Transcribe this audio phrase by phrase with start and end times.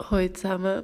[0.00, 0.82] Hallo zusammen,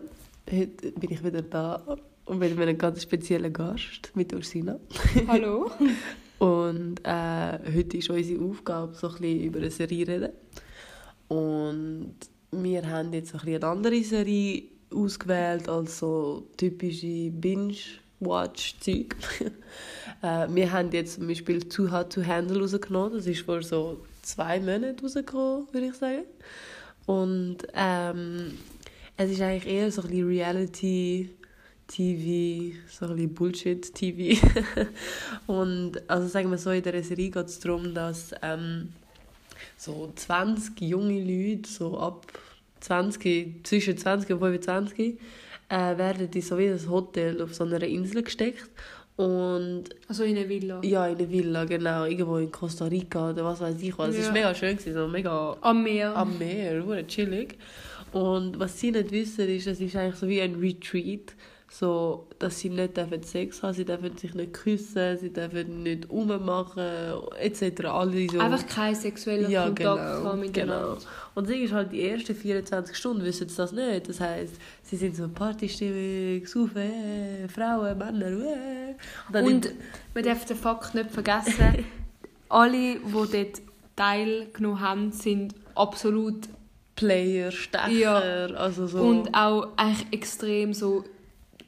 [0.48, 1.82] heute bin ich wieder da
[2.26, 4.78] und mit einem ganz speziellen Gast, mit Ursina.
[5.26, 5.68] Hallo.
[6.38, 10.32] Und äh, heute ist unsere Aufgabe, so ein bisschen über eine Serie zu reden.
[11.26, 12.14] Und
[12.52, 14.62] wir haben jetzt so ein bisschen eine andere Serie
[14.94, 19.16] ausgewählt als so typische Binge-Watch-Zeug.
[20.22, 23.14] äh, wir haben jetzt zum Beispiel Too Hot to Handle rausgenommen.
[23.14, 26.22] Das ist vor so zwei Monaten rausgekommen, würde ich sagen.
[27.06, 28.52] Und ähm,
[29.22, 31.30] es ist eigentlich eher so ein bisschen Reality
[31.86, 34.40] TV, so ein Bullshit TV.
[35.46, 38.92] und also sagen wir so, in der Serie geht es darum, dass ähm,
[39.76, 42.26] so 20 junge Leute, so ab
[42.80, 45.18] 20, zwischen 20 und 25,
[45.68, 48.70] äh, werden in so wie ein Hotel auf so einer Insel gesteckt.
[49.16, 50.80] Und Also in einer Villa.
[50.82, 54.14] ja, in einer Villa, genau, irgendwo in Costa Rica oder was weiß ich was.
[54.14, 54.24] Es Ja.
[54.28, 56.16] war mega schön, so mega Am Meer.
[56.16, 57.58] am Meer, chillig.
[58.12, 61.34] Und was sie nicht wissen, ist, es ist eigentlich so wie ein Retreat,
[61.72, 66.10] so, dass sie nicht dürfen Sex haben, sie dürfen sich nicht küssen, sie dürfen nicht
[66.10, 66.82] rummachen,
[67.38, 67.84] etc.
[67.84, 68.40] Alle so.
[68.40, 70.96] Einfach kein sexueller ja, Kontakt genau, haben miteinander.
[70.96, 71.10] genau.
[71.36, 74.08] Und sie ist halt die ersten 24 Stunden wissen sie das nicht.
[74.08, 78.94] Das heisst, sie sind so Partystimmung, saufen, äh, Frauen, Männer, äh.
[79.38, 79.72] Und, Und
[80.12, 81.84] man darf den Fakt nicht vergessen,
[82.48, 83.62] alle, die dort
[83.94, 86.48] teilgenommen haben, sind absolut
[87.00, 88.54] Player, Stecher, Ja.
[88.56, 88.98] also so.
[89.00, 91.02] und auch eigentlich extrem so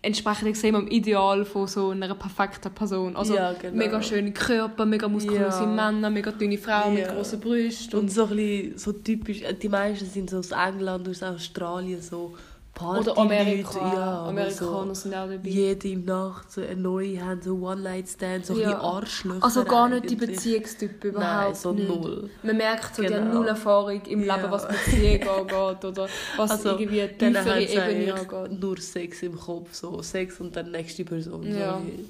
[0.05, 3.14] entsprechend extrem am Ideal von so einer perfekten Person.
[3.16, 3.77] Also Ja, genau.
[3.77, 5.66] mega schöne Körper, mega muskulöse Ja.
[5.66, 7.14] Männer, mega dünne Frauen mit Ja.
[7.14, 7.98] grossen Brüsten.
[8.00, 12.34] Und so ein bisschen, so typisch, die meisten sind so aus England, aus Australien, so
[12.74, 13.78] Party Oder Amerika.
[13.78, 15.48] ja, wo Amerikaner so sind auch dabei.
[15.48, 18.66] jede Nacht so eine neue haben, so One-Night-Stand, so ein Ja.
[18.70, 20.16] bisschen Arschlöcher Also gar nicht die.
[20.16, 21.86] Beziehungstypen überhaupt Nein, so nicht.
[21.88, 22.30] null.
[22.42, 23.34] Man merkt so, die haben Genau.
[23.40, 24.36] null Erfahrung im Ja.
[24.36, 28.60] Leben, was Beziehungen angeht oder was Also, irgendwie dann tiefere Ebene angeht.
[28.60, 31.46] nur Sex im Kopf, so Sex und dann nächste Person.
[31.54, 31.74] Ja.
[31.78, 32.04] So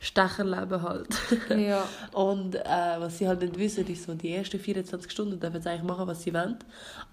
[0.00, 1.08] Stecherleben halt.
[1.56, 1.84] Ja.
[2.12, 2.60] Und äh,
[2.98, 6.06] was sie halt nicht wissen, ist so, die ersten 24 Stunden dürfen sie eigentlich machen,
[6.06, 6.58] was sie wollen.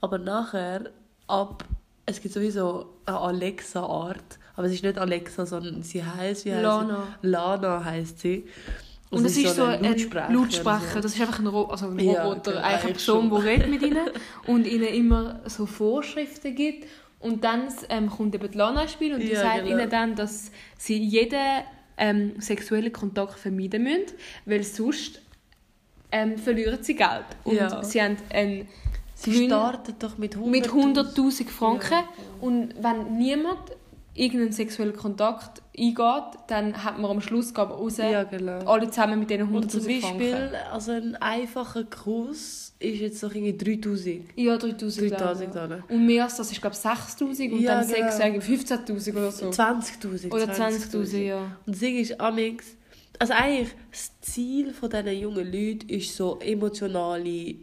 [0.02, 0.82] Aber nachher,
[1.28, 1.64] ab,
[2.06, 7.18] es gibt sowieso eine Alexa-Art, aber es ist nicht Alexa, sondern sie heißt, wie Lana.
[7.22, 7.28] Sie?
[7.28, 8.46] Lana heißt sie.
[9.10, 12.24] Und es ist so ein Lautsprecher Lautsprecher, das ist einfach ein, Ro also ein Ja,
[12.24, 13.42] Roboter, genau, eigentlich eine Person, schon.
[13.42, 14.10] die redet mit ihnen
[14.48, 16.88] und ihnen immer so Vorschriften gibt.
[17.20, 19.78] Und dann ähm, kommt eben die Lana ins Spiel und die Ja, sagt genau.
[19.80, 21.64] ihnen dann, dass sie jeden
[21.98, 24.06] ähm, sexuellen Kontakt vermeiden müssen,
[24.46, 25.22] weil sonst
[26.12, 27.26] ähm, verlieren sie Geld.
[27.44, 27.84] Und Ja.
[27.84, 28.68] sie haben einen
[29.24, 32.04] Sie Gewinn- startet doch mit 100 mit 100'000 Franken Ja.
[32.42, 33.60] und wenn niemand
[34.14, 38.60] irgendeinen sexuellen Kontakt eingeht, dann hat man am Schluss wir raus, Ja, genau.
[38.66, 40.56] alle zusammen mit diesen Und zum 100'000 Beispiel, Franken.
[40.72, 44.24] also ein einfacher Kurs ist jetzt noch irgendwie 3000.
[44.36, 45.68] Ja, 3000 3000 Euro.
[45.68, 45.84] Dollar.
[45.88, 48.10] Und mehr als das ist, glaube ich, 6000 und Ja, dann genau.
[48.10, 49.50] 6 irgendwie 15.000 oder so.
[49.50, 50.34] 20.000.
[50.34, 51.58] Oder 20.000, ja.
[51.66, 52.66] Und das ist, amix,
[53.20, 57.56] also eigentlich, das Ziel von diesen jungen Leuten ist so emotionale,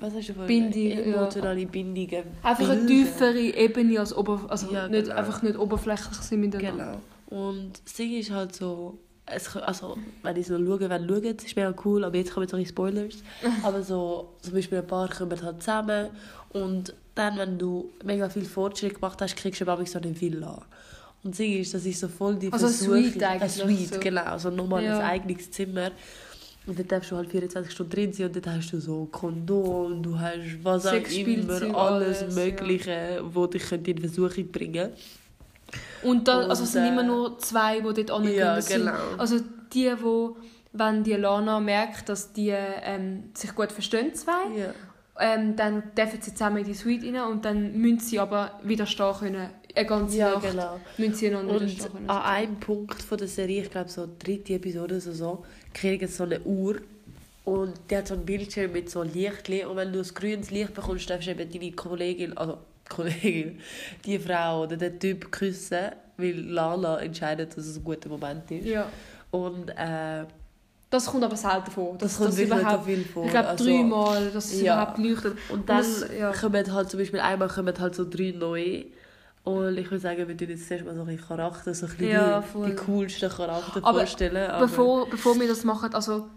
[0.00, 1.14] was hast du vorhin Bindung, ja.
[1.14, 2.24] Emotionale Bindungen.
[2.42, 5.16] Einfach eine tiefere Ebene als Ober also Ja, nicht, genau.
[5.16, 6.98] einfach nicht oberflächlich sein miteinander.
[7.30, 7.44] Genau.
[7.52, 11.44] Und das Ding ist halt so, es, also, wenn ich so schaue, wenn schauen, es
[11.44, 13.22] ist mega cool, aber jetzt kommen solche Spoilers.
[13.62, 16.08] aber so, zum Beispiel ein paar kommen halt zusammen
[16.50, 20.62] und dann, wenn du mega viel Fortschritt gemacht hast, kriegst du aber so eine Villa.
[21.22, 23.76] Und das Ding ist, das ist so voll die Also eine Versuchung- Suite eigentlich, Eine
[23.76, 24.00] Suite, so.
[24.00, 24.22] genau.
[24.22, 24.98] Also nochmal Ja.
[25.00, 25.90] ein eigenes Zimmer.
[26.70, 30.00] Und dort darfst du halt 24 Stunden drin sein und dort hast du so Kondom,
[30.04, 34.90] du hast was auch immer, alles, alles, Mögliche, wo dich in Versuchung bringen
[36.04, 38.36] Und da, also es sind Und, äh, immer nur zwei, die dort angehen.
[38.38, 38.92] ja, genau.
[39.18, 39.40] Also
[39.72, 40.36] die, wo,
[40.72, 44.72] wenn die Lana merkt, dass die ähm, sich gut verstehen, zwei, Ja.
[45.18, 49.14] ähm, dann dürfen sie zusammen in die Suite rein und dann müssen sie aber widerstehen
[49.18, 49.50] können.
[49.74, 50.80] Eine ganze Ja, Nacht genau.
[50.98, 54.96] müssen sie einander Und an einem Punkt von der Serie, ich glaube so dritte Episode
[54.96, 55.44] oder so,
[55.74, 56.76] kriegen sie so eine Uhr
[57.44, 60.74] und die hat so einen Bildschirm mit so Lichtli und wenn du ein grünes Licht
[60.74, 63.60] bekommst, darfst du eben deine Kollegin, also Kollegin,
[64.04, 68.66] die Frau oder den Typ küssen, weil Lana entscheidet, dass es ein guter Moment ist.
[68.66, 68.86] ja.
[69.30, 70.24] Und äh,
[70.90, 71.92] Das kommt aber selten vor.
[71.96, 73.24] das Dass, kommt so überhaupt, viel vor.
[73.26, 74.82] ich glaube Also- dreimal, dass es Ja.
[74.82, 75.38] überhaupt leuchtet.
[75.50, 76.32] Und dann das- ja.
[76.32, 78.86] kommen halt zum Beispiel einmal kommen halt so drei neue.
[79.42, 82.10] Und ich würde sagen, wir tun jetzt zuerst mal so ein Charakter, so ein bisschen
[82.10, 84.50] Ja, die, die coolsten Charakter Aber vorstellen.
[84.50, 86.28] Aber Bevor, bevor wir das machen, also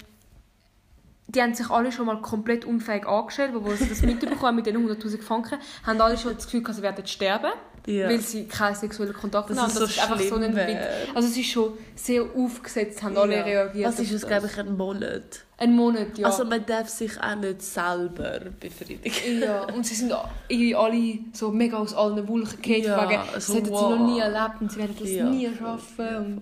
[1.28, 4.78] die haben sich alle schon mal komplett unfähig angestellt, wo sie das mitbekommen mit den
[4.78, 7.52] 100'000 Franken, haben alle schon das Gefühl, sie werden sterben.
[7.85, 8.07] Ja.
[8.07, 9.68] weil sie keinen sexuellen Kontakt Das haben.
[9.68, 10.77] ist Das so ist einfach so ein Witz.
[11.13, 13.44] Also es ist schon sehr aufgesetzt, haben alle Ja.
[13.44, 13.88] reagiert.
[13.88, 15.44] Was ist es, glaube ich, ein Monat?
[15.57, 16.27] Ein Monat, ja.
[16.27, 19.41] Also man darf sich auch nicht selber befriedigen.
[19.41, 20.13] ja, und sie sind
[20.47, 22.83] irgendwie alle so mega aus allen Wolken gefallen.
[22.83, 23.97] Ja, wegen, das hätten sie wow.
[23.97, 26.06] noch nie erlebt und sie werden das Ja, nie schaffen.
[26.06, 26.41] ja, Und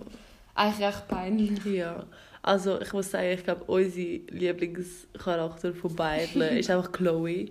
[0.54, 1.64] eigentlich recht peinlich.
[1.64, 2.04] Ja,
[2.42, 3.98] also ich muss sagen, ich glaube, unser
[4.30, 7.50] Lieblingscharakter von beiden ist einfach Chloe.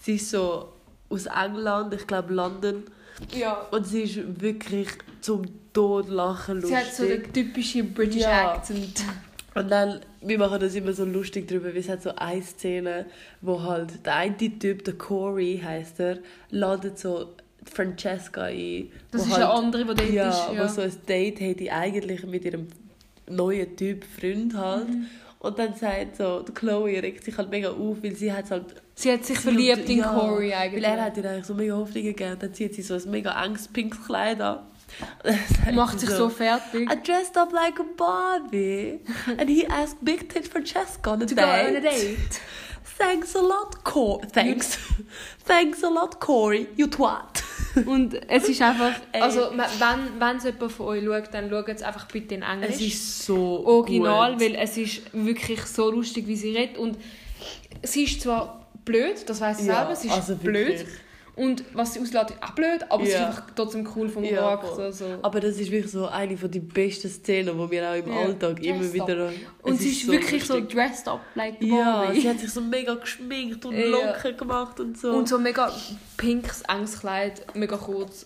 [0.00, 0.72] Sie ist so
[1.08, 2.84] aus England, ich glaube London.
[3.36, 3.66] Ja.
[3.70, 4.88] Und sie ist wirklich
[5.20, 5.42] zum
[5.72, 6.76] Tod lachen Sie lustig.
[6.76, 8.54] hat so den typischen British Ja.
[8.54, 9.04] Accent.
[9.54, 13.06] Und dann, wir machen das immer so lustig drüber, wie es hat so eine Szene,
[13.40, 16.18] wo halt der eine Typ, der Corey heißt er,
[16.50, 17.34] ladet so
[17.64, 18.90] Francesca ein.
[19.10, 20.54] Das ist halt, eine andere, die dort ja, ist.
[20.54, 20.64] Ja.
[20.64, 22.68] wo so ein Date hätte eigentlich mit ihrem
[23.28, 24.88] neuen Typ Freund halt.
[24.88, 25.06] Mhm.
[25.40, 28.82] Und dann sagt so, die Chloe regt sich halt mega auf, weil sie hat halt...
[29.00, 30.84] Sie hat sich sie verliebt und- in ja, Corey Weil eigentlich.
[30.84, 32.36] er hat ihr eigentlich so mega Hoffnungen gegeben.
[32.40, 34.58] Dann zieht sie so ein mega enges pinkes Kleid an.
[35.72, 36.90] Macht sich so fertig.
[36.90, 38.98] I dressed up like a Barbie.
[39.38, 41.36] And he asked Big Tit Francesca on a To date.
[41.36, 42.40] go on a date.
[42.98, 44.26] Thanks a lot, Corey.
[44.32, 44.76] Thanks.
[45.46, 46.66] Thanks a lot, Corey.
[46.76, 47.44] You twat.
[47.86, 51.82] Und es ist einfach, also wenn, wenn es jemand von euch schaut, dann schaut es
[51.82, 52.70] einfach bitte in Englisch.
[52.74, 54.40] Es ist so Original, gut.
[54.42, 56.78] weil es ist wirklich so lustig, wie sie redet.
[56.78, 56.98] Und
[57.84, 60.86] sie ist zwar blöd, das weiß sie Ja, selber, sie ist also blöd.
[61.36, 63.26] Und was sie auslässt, ist auch blöd, aber sie ist Ja.
[63.28, 64.66] einfach trotzdem cool vom Ja, Charakter.
[64.74, 64.92] voll.
[64.92, 65.04] so.
[65.22, 68.18] Aber das ist wirklich so eine von die besten Szenen, die wir auch im Ja.
[68.22, 69.30] Alltag immer Dressed wieder...
[69.62, 70.74] Und Es sie ist, wirklich so lustig.
[70.76, 72.20] dressed up like the Ja, Barbie.
[72.22, 73.86] sie hat sich so mega geschminkt und Ja.
[73.86, 75.10] Locken gemacht und so.
[75.12, 75.70] Und so mega
[76.16, 78.24] pinkes, enges Kleid, mega kurz.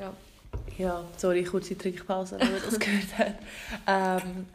[0.00, 0.12] Ja.
[0.76, 3.34] Ja, sorry, kurze Trinkpause, wenn man das gehört hat.
[3.86, 4.46] Ähm,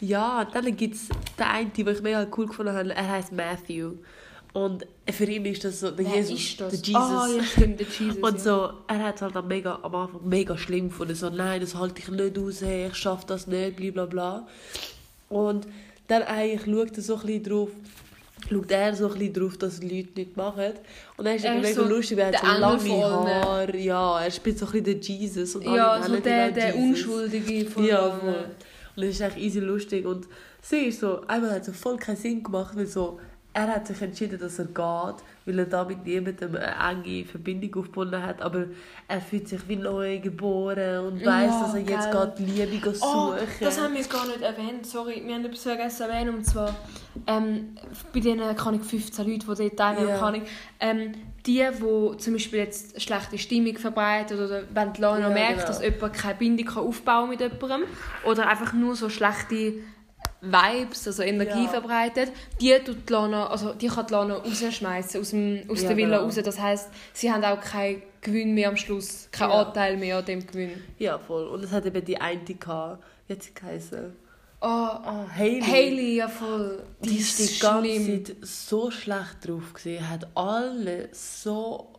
[0.00, 2.94] ja, dann gibt es den einen, den ich mega cool gefunden habe.
[2.94, 3.94] Er heißt Matthew.
[4.56, 6.56] Und für ihn ist das so der Wer Jesus.
[6.56, 6.94] Der Jesus.
[6.94, 8.16] Ah, ja, stimmt, der Jesus.
[8.16, 8.38] Und ja.
[8.38, 11.14] so, er hat es halt am, mega, am Anfang mega schlimm gefunden.
[11.14, 14.48] So, nein, das halte ich nicht aus, hey, ich schaffe das nicht, bla bla bla.
[15.28, 15.68] Und
[16.08, 17.68] dann eigentlich schaut er so ein bisschen drauf,
[18.48, 20.72] schaut er so ein bisschen drauf, dass die Leute nicht machen.
[21.18, 23.04] Und dann ist Er mega so lustig, weil er hat so lange.
[23.04, 23.76] Haare.
[23.76, 25.54] Ja, er spielt so ein bisschen den Jesus.
[25.54, 26.80] Und Ja, so der, der Jesus.
[26.80, 28.46] Unschuldige von Ja, voll.
[28.96, 30.06] Und das ist echt easy lustig.
[30.06, 30.26] Und
[30.62, 33.20] sie ist so, einmal hat so voll keinen Sinn gemacht, weil so,
[33.58, 38.22] er hat sich entschieden, dass er geht, weil er damit niemandem eine enge Verbindung aufgebunden
[38.22, 38.42] hat.
[38.42, 38.66] Aber
[39.08, 42.32] er fühlt sich wie neu geboren und weiß, Ja, dass er jetzt gell.
[42.36, 43.38] geht Liebe Oh, suchen.
[43.60, 45.22] das haben wir jetzt gar nicht erwähnt, sorry.
[45.24, 46.76] Wir haben etwas vergessen zu erwähnen, und zwar
[47.26, 47.76] ähm,
[48.12, 50.18] bei diesen, kann ich 15 Leuten, die dort teilnehmen, Ja.
[50.18, 50.42] kann ich,
[50.80, 51.12] ähm,
[51.46, 55.66] die, die zum Beispiel jetzt schlechte Stimmung verbreiten oder wenn die Lana Ja, merkt, genau.
[55.68, 57.84] dass jemand keine Bindung kann aufbauen mit jemandem
[58.26, 59.74] oder einfach nur so schlechte
[60.40, 61.68] Vibes, also Energie Ja.
[61.68, 62.30] verbreitet,
[62.60, 66.16] die, tut Lana, also die kann die Lana rausschmeißen aus, dem, aus Ja, der Villa
[66.18, 66.24] genau.
[66.24, 66.34] raus.
[66.42, 69.62] Das heisst, sie haben auch keinen Gewinn mehr am Schluss, keinen Ja.
[69.62, 70.82] Anteil mehr an dem Gewinn.
[70.98, 71.46] Ja, voll.
[71.46, 73.02] Und es hat eben die eine gehabt.
[73.26, 74.14] Wie hat sie geheißen?
[74.60, 75.60] Oh, Ah, Hailey.
[75.62, 76.82] Hailey, ja voll.
[77.00, 80.08] Die ist die ganze Zeit so schlecht drauf gewesen.
[80.08, 81.92] Hat alle so...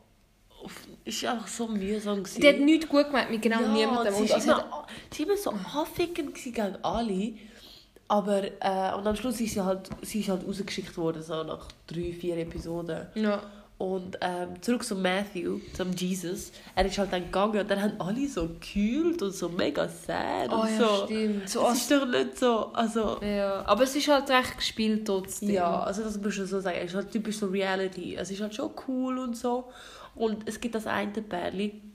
[1.06, 2.42] Ist einfach so mühsam gewesen.
[2.42, 4.13] Die hat nichts gut gemacht mit genau ja, niemandem.
[4.16, 4.88] Sie war es immer,
[5.18, 7.34] immer so anfickend gegen alle.
[8.09, 11.68] Aber äh, und am Schluss ist sie halt, sie ist halt rausgeschickt worden, so nach
[11.88, 13.07] drei, vier Episoden.
[13.15, 13.42] ja.
[13.80, 16.51] Und ähm, zurück zu Matthew, zum Jesus.
[16.74, 20.50] Er ist halt dann gegangen und dann haben alle so gekühlt und so mega sad
[20.51, 21.06] Oh und ja, so.
[21.06, 21.48] stimmt.
[21.48, 23.19] So es ist doch nicht so, also...
[23.21, 23.63] ja.
[23.68, 25.51] Aber es ist halt recht gespielt trotzdem.
[25.51, 26.77] Ja, also das musst du so sagen.
[26.81, 28.15] Es ist halt typisch so Reality.
[28.15, 29.65] Es ist halt schon cool und so.
[30.15, 31.94] Und es gibt das eine Pärchen,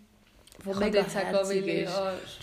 [0.63, 1.93] wo Ich mega sagen, herzig ich, ist.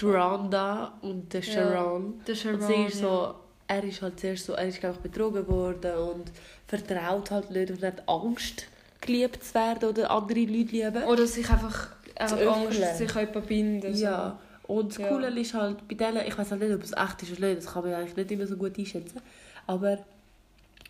[0.02, 2.20] ja, Rhonda und der Ja, Sharon.
[2.28, 3.08] der Sharon, und sie ist ja.
[3.08, 3.36] so,
[3.70, 6.32] er ist halt zuerst so, er ist glaube ich betrogen worden und
[6.68, 8.66] vertraut halt nicht und hat Angst,
[9.00, 11.04] geliebt zu werden oder andere Leute lieben.
[11.04, 12.98] Oder sich einfach er Zu hat Angst, öffnen.
[12.98, 13.96] sich jemand binden.
[13.96, 14.04] so.
[14.04, 14.40] Ja.
[14.64, 15.08] Und das Ja.
[15.08, 17.60] Coole ist halt, bei denen, ich weiß halt nicht, ob es echt ist oder nicht,
[17.64, 19.22] das kann man eigentlich nicht immer so gut einschätzen,
[19.68, 20.00] aber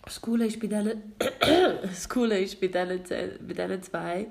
[0.05, 1.13] das Coole ist bei denen,
[1.83, 3.01] das Coole ist bei denen,
[3.47, 4.27] bei denen zwei,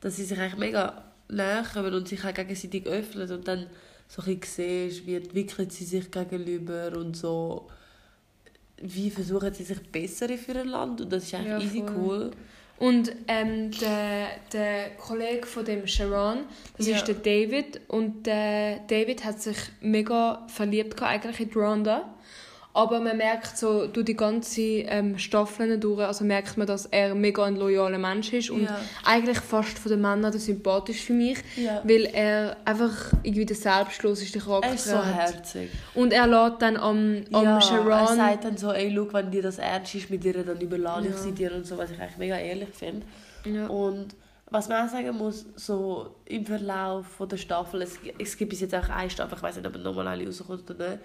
[0.00, 3.66] dass sie sich eigentlich mega näher kommen und sich auch gegenseitig öffnen und dann
[4.08, 7.68] so ein bisschen siehst, wie entwickeln sie sich gegenüber und so,
[8.80, 11.94] wie versuchen sie sich besser füreinander und das ist eigentlich Ja, easy voll.
[11.96, 12.30] cool.
[12.78, 16.38] Und ähm, der, der Kollege von dem Sharon,
[16.76, 16.96] das Ja.
[16.96, 17.80] ist der David.
[17.86, 22.12] Und der David hat sich mega verliebt eigentlich in Rhonda.
[22.74, 27.14] Aber man merkt so durch die ganze ähm, Staffeln durch, also merkt man, dass er
[27.14, 28.80] mega ein loyaler Mensch ist und Ja.
[29.04, 31.82] eigentlich fast von den Männern der sympathisch für mich, Ja.
[31.84, 35.14] weil er einfach irgendwie der selbstloseste Charakter Er ist so hat.
[35.14, 35.70] herzig.
[35.94, 37.90] Und er lädt dann am, am ja, Sharon...
[37.92, 41.08] er sagt dann so, ey, schau, wenn dir das ernst ist mit dir, dann überlade
[41.08, 43.04] ich sie dir und so, was ich eigentlich mega ehrlich finde.
[43.68, 44.14] Und
[44.50, 48.60] was man auch sagen muss, so im Verlauf von der Staffel, es, es gibt bis
[48.60, 51.00] jetzt auch eine Staffel, ich weiß nicht, ob nochmal alle rauskommt oder nicht,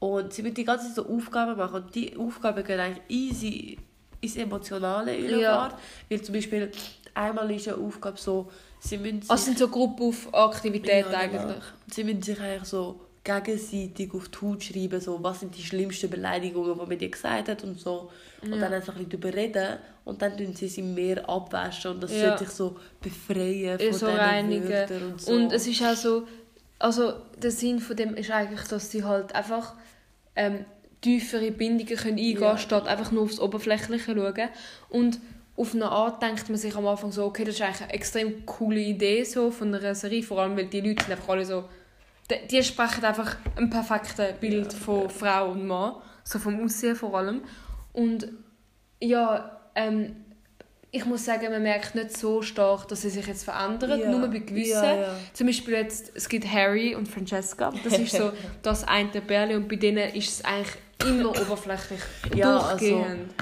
[0.00, 3.78] und sie wird die ganze Zeit so Aufgaben machen und die Aufgaben gehen eigentlich easy
[4.20, 5.38] ins Emotionale in Ja.
[5.38, 5.78] ja.
[6.10, 6.70] Weil zum Beispiel
[7.14, 11.42] einmal ist eine Aufgabe so, sie müssen sich, Also sind so Gruppenaktivitäten Ja, genau.
[11.42, 11.64] eigentlich.
[11.92, 16.08] sie müssen sich eigentlich so gegenseitig auf die Haut schreiben, so, was sind die schlimmsten
[16.08, 18.10] Beleidigungen, die man dir gesagt hat und so.
[18.42, 22.02] Und dann einfach ein bisschen darüber reden und dann tun sie sie mehr abwaschen und
[22.02, 22.28] das Ja.
[22.30, 24.68] sollte sich so befreien von Ja, so diesen reinigen.
[24.70, 25.32] Wörtern und so.
[25.32, 26.26] Und es ist auch so,
[26.80, 29.74] also der Sinn von dem ist eigentlich, dass sie halt einfach
[30.34, 30.64] ähm,
[31.00, 32.58] tiefere Bindungen können eingehen können, Ja.
[32.58, 34.48] statt einfach nur aufs Oberflächliche schauen.
[34.88, 35.20] Und
[35.56, 38.46] auf eine Art denkt man sich am Anfang so, okay, das ist eigentlich eine extrem
[38.46, 41.64] coole Idee so von einer Serie, vor allem weil die Leute sind einfach alle so,
[42.30, 47.14] die, die sprechen einfach ein perfektes Bild von Frau und Mann, so vom Aussehen vor
[47.16, 47.42] allem.
[47.92, 48.28] Und
[49.00, 50.16] ja, ähm,
[50.92, 54.10] ich muss sagen, man merkt nicht so stark, dass sie sich jetzt verändern, Ja.
[54.10, 54.72] nur bei gewissen.
[54.82, 55.16] Ja, ja.
[55.32, 58.32] Zum Beispiel jetzt, es gibt Harry und Francesca, das ist so
[58.62, 60.74] das eine Bärli und bei denen ist es eigentlich
[61.06, 62.00] immer oberflächlich,
[62.34, 63.32] Ja, durchgehend.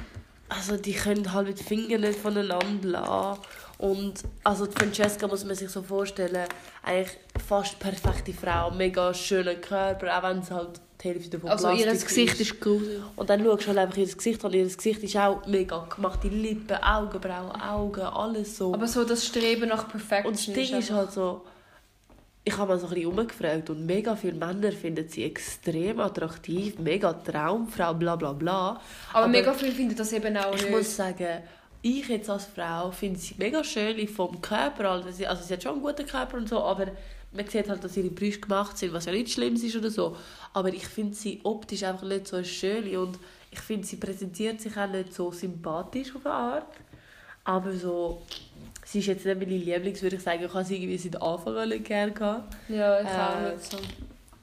[0.50, 3.40] Also die können halt mit Fingern nicht voneinander lassen.
[3.78, 6.47] Und also die Francesca muss man sich so vorstellen,
[6.82, 7.16] eigentlich
[7.47, 11.87] fast perfekte Frau, mega schöner Körper, auch wenn es halt die Hälfte davon Also, Plastik
[11.87, 13.00] ihr Gesicht ist gruselig.
[13.14, 16.18] Und dann schaust du halt einfach ihr Gesicht an, ihr Gesicht ist auch mega gemacht,
[16.25, 18.75] die Lippen, Augenbrauen, Augen, alles so.
[18.75, 21.44] Aber so das Streben nach Perfection und das Ding ist einfach- halt so,
[22.42, 26.78] ich habe mal so ein bisschen umgefragt und mega viele Männer finden sie extrem attraktiv,
[26.80, 28.80] mega Traumfrau, bla bla bla.
[29.12, 30.70] aber, mega viele finden das eben auch Ich nicht.
[30.73, 31.42] muss sagen,
[31.82, 34.90] ich jetzt als Frau finde sie mega schön vom Körper.
[34.90, 36.88] Also sie, also sie hat schon einen guten Körper und so, aber
[37.32, 40.16] man sieht halt, dass ihre Brüste gemacht sind, was ja nicht schlimm ist oder so.
[40.54, 43.18] Aber ich finde sie optisch einfach nicht so schön und
[43.50, 46.66] ich finde, sie präsentiert sich auch nicht so sympathisch auf eine Art.
[47.44, 48.23] Aber so,
[48.85, 50.44] sie ist jetzt nicht meine Lieblings, würde ich sagen.
[50.44, 52.54] Ich habe sie irgendwie seit Anfang an nicht gerne gehabt.
[52.68, 53.78] ja, ich Äh, auch nicht so.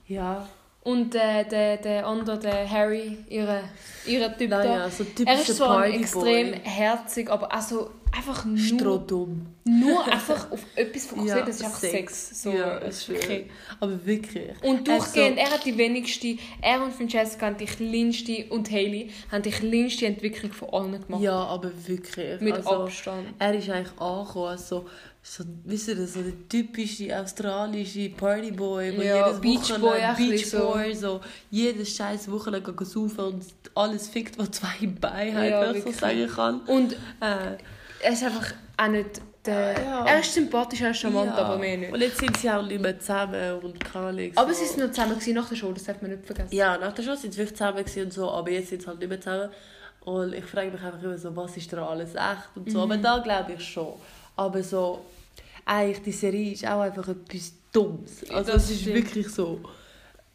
[0.07, 0.47] Ja,
[0.85, 3.63] Und äh, der, der andere, der Harry, ihre,
[4.05, 5.99] ihre Typ da, naja, so er ist Partyboy.
[5.99, 9.45] extrem herzig, aber auch so einfach nur, Strohdumm.
[9.65, 11.93] nur einfach auf etwas fokussiert, Ja, das ist einfach Sex.
[12.29, 12.43] Sex.
[12.43, 13.45] So, Ja, ist wirklich-
[13.79, 14.49] Aber wirklich.
[14.63, 18.71] Und Er durchgehend, so- er hat die wenigste, er und Francesca haben die kleinste, und
[18.71, 21.21] Hailey haben die kleinste Entwicklung von allen gemacht.
[21.21, 22.39] Ja, aber wirklich.
[22.41, 23.27] Mit also, Abstand.
[23.39, 24.85] Er ist eigentlich angekommen, als so,
[25.21, 30.51] so, wisst ihr, so der typische australische Partyboy, wo Ja, jedes Beach Wochenende- Boy Beach
[30.51, 31.21] Boy, so.
[31.49, 33.43] jedes scheiß Wochenende saufen und
[33.73, 36.61] alles fickt, was zwei Beine hat, Ja, wenn ich so sagen kann.
[36.61, 37.57] Und Äh,
[38.01, 39.73] er ist einfach auch nicht der...
[39.73, 40.05] Ja.
[40.05, 41.37] Er ist sympathisch, er ist charmant, ja.
[41.37, 41.91] aber mehr nicht.
[41.93, 44.59] Und jetzt sind sie auch nicht mehr zusammen und keine Ahnung, Aber so.
[44.59, 46.55] sie sind noch zusammen gewesen nach der Show, das darf man nicht vergessen.
[46.55, 48.99] Ja, nach der Show sind sie wirklich zusammen und so, aber jetzt sind sie halt
[48.99, 49.49] nicht mehr zusammen.
[50.01, 52.77] Und ich frage mich einfach immer so, was ist da alles echt und so.
[52.77, 52.83] Mhm.
[52.91, 53.93] Aber da glaube ich schon.
[54.35, 55.03] Aber so,
[55.65, 58.29] eigentlich, die Serie ist auch einfach etwas Dummes.
[58.31, 58.95] Also Das es ist stimmt.
[58.97, 59.59] wirklich so.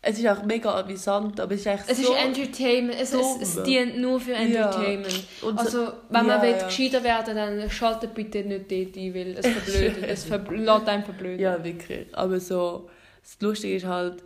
[0.03, 2.15] Es ist auch mega amüsant, aber es ist eigentlich Es so...
[2.15, 5.25] ist Entertainment, es, es, es dient nur für Entertainment.
[5.43, 6.67] Und so- also, wenn man Ja, will, ja.
[6.67, 11.05] gescheiter werden dann schaltet bitte nicht dort ein, weil es verblödet, es verbl lässt einen
[11.05, 11.39] verblöden.
[11.41, 12.07] Ja, wirklich.
[12.13, 12.89] Aber so,
[13.23, 14.23] das Lustige ist halt,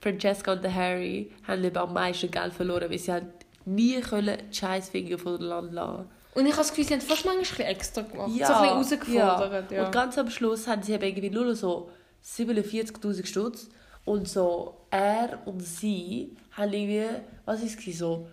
[0.00, 3.24] Francesca und der Harry haben eben am meisten Geld verloren, weil sie halt
[3.64, 6.04] nie können die Scheißfinger von Land lassen
[6.34, 9.00] Und ich habe das Gefühl, sie haben fast manchmal extra gemacht, Ja, so ein bisschen
[9.16, 9.72] herausgefordert.
[9.72, 9.86] Ja.
[9.86, 11.90] Und ganz am Schluss haben sie eben irgendwie nur noch so
[12.24, 13.68] 47'000 Stutz
[14.06, 17.06] und so er und sie haben irgendwie,
[17.44, 18.26] was ist es so,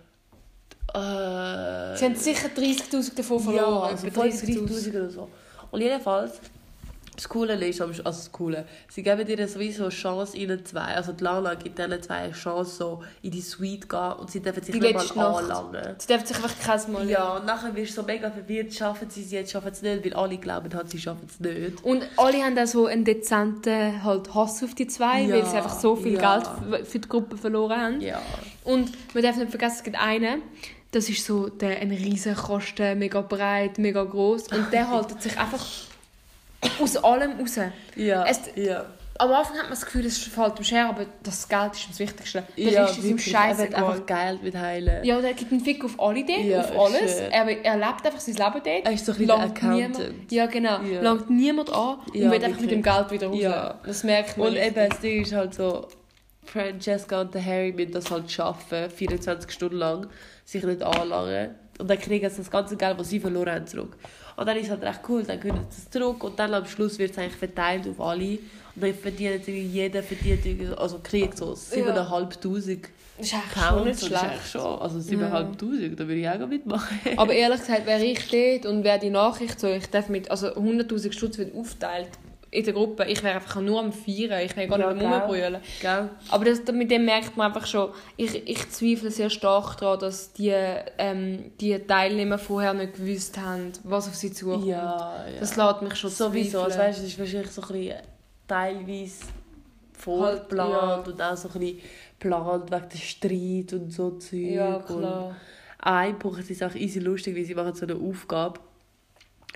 [0.94, 3.90] äh, Sie haben sicher 30'000 davon ja, verloren.
[3.90, 4.68] also etwa 30'000.
[4.68, 5.28] 35'000 oder so.
[5.70, 6.34] Und jedenfalls,
[7.16, 11.12] das Coole ist, also das Coole, sie geben dir sowieso eine Chance, ihnen zwei, also
[11.12, 14.40] die Lana gibt ihnen zwei eine Chance, so in die Suite zu gehen und sie
[14.40, 15.94] dürfen sich Die nicht mal anlangen.
[15.98, 19.08] Sie dürfen sich einfach kein Mal Ja, und nachher wirst du so mega verwirrt, schaffen
[19.10, 21.84] sie es jetzt, schaffen sie es nicht, weil alle glauben halt, sie schaffen es nicht.
[21.84, 25.56] Und alle haben auch so einen dezenten halt Hass auf die zwei, Ja, weil sie
[25.56, 26.38] einfach so viel ja.
[26.38, 28.00] Geld für die Gruppe verloren haben.
[28.00, 28.20] Ja.
[28.64, 30.42] Und man darf nicht vergessen, es gibt einen,
[30.90, 35.38] das ist so der, ein riesen Kasten, mega breit, mega groß und der haltet sich
[35.38, 35.64] einfach
[36.80, 37.58] aus allem raus.
[37.96, 38.84] Ja, Es- ja.
[39.16, 41.98] Am Anfang hat man das Gefühl, es fällt ihm schwer, aber das Geld ist das
[42.00, 42.42] Wichtigste.
[42.56, 43.32] Der ja, Rest ist ihm wirklich.
[43.32, 43.42] Er
[43.78, 45.04] einfach Geld mit heilen.
[45.04, 47.20] Ja, er gibt einen Fick auf alle dort, Ja, auf alles.
[47.20, 47.30] Er,
[47.64, 48.66] er lebt einfach sein Leben dort.
[48.66, 49.98] Er ist so ein bisschen Accountant.
[49.98, 50.80] niemand- Ja, genau.
[50.80, 51.00] Ja.
[51.00, 53.38] Langt niemand an und Ja, will einfach mit dem Geld wieder raus.
[53.40, 53.78] Ja.
[53.86, 54.48] Das merkt man.
[54.48, 54.76] Und richtig.
[54.76, 55.86] eben, das Ding ist halt so,
[56.44, 60.08] Francesca und der Harry müssen das halt schaffen, 24 Stunden lang,
[60.44, 61.54] sich nicht anlangen.
[61.78, 63.96] Und dann kriegen sie das ganze Geld, was sie verloren haben, zurück.
[64.36, 66.98] Und dann ist es halt recht cool, dann gehört es zurück und dann am Schluss
[66.98, 68.38] wird es eigentlich verteilt auf alle.
[68.74, 71.94] Und dann verdient jeder verdient, also kriegt so 7'500
[73.16, 74.50] Das ist eigentlich schon nicht das ist schlecht.
[74.50, 76.98] schon, also 7'500, da würde ich auch mitmachen.
[77.16, 80.48] Aber ehrlich gesagt, wäre ich dort und wäre die Nachricht so, ich darf mit, also
[80.48, 82.08] 100'000 Stutz wird aufteilt
[82.54, 85.10] in der Gruppe, ich wäre einfach nur am Feiern, ich wäre gar Ja, nicht am
[85.10, 85.20] gell.
[85.20, 85.60] Rumbrüllen.
[86.30, 90.32] Aber das, mit dem merkt man einfach schon, ich, ich zweifle sehr stark daran, dass
[90.32, 90.52] die,
[90.98, 94.66] ähm, die Teilnehmer vorher nicht gewusst haben, was auf sie zukommt.
[94.66, 95.40] Ja, ja.
[95.40, 97.96] Das lässt mich schon Sowieso, also weißt, es ist wahrscheinlich so ein bisschen
[98.46, 101.78] teilweise Halt, vorgeplant und auch so ein bisschen
[102.18, 104.32] geplant wegen der Streit und so Zeug.
[104.40, 105.36] Ja, Und klar.
[105.80, 108.60] ein Punkt ist auch easy lustig, weil sie machen so eine Aufgabe,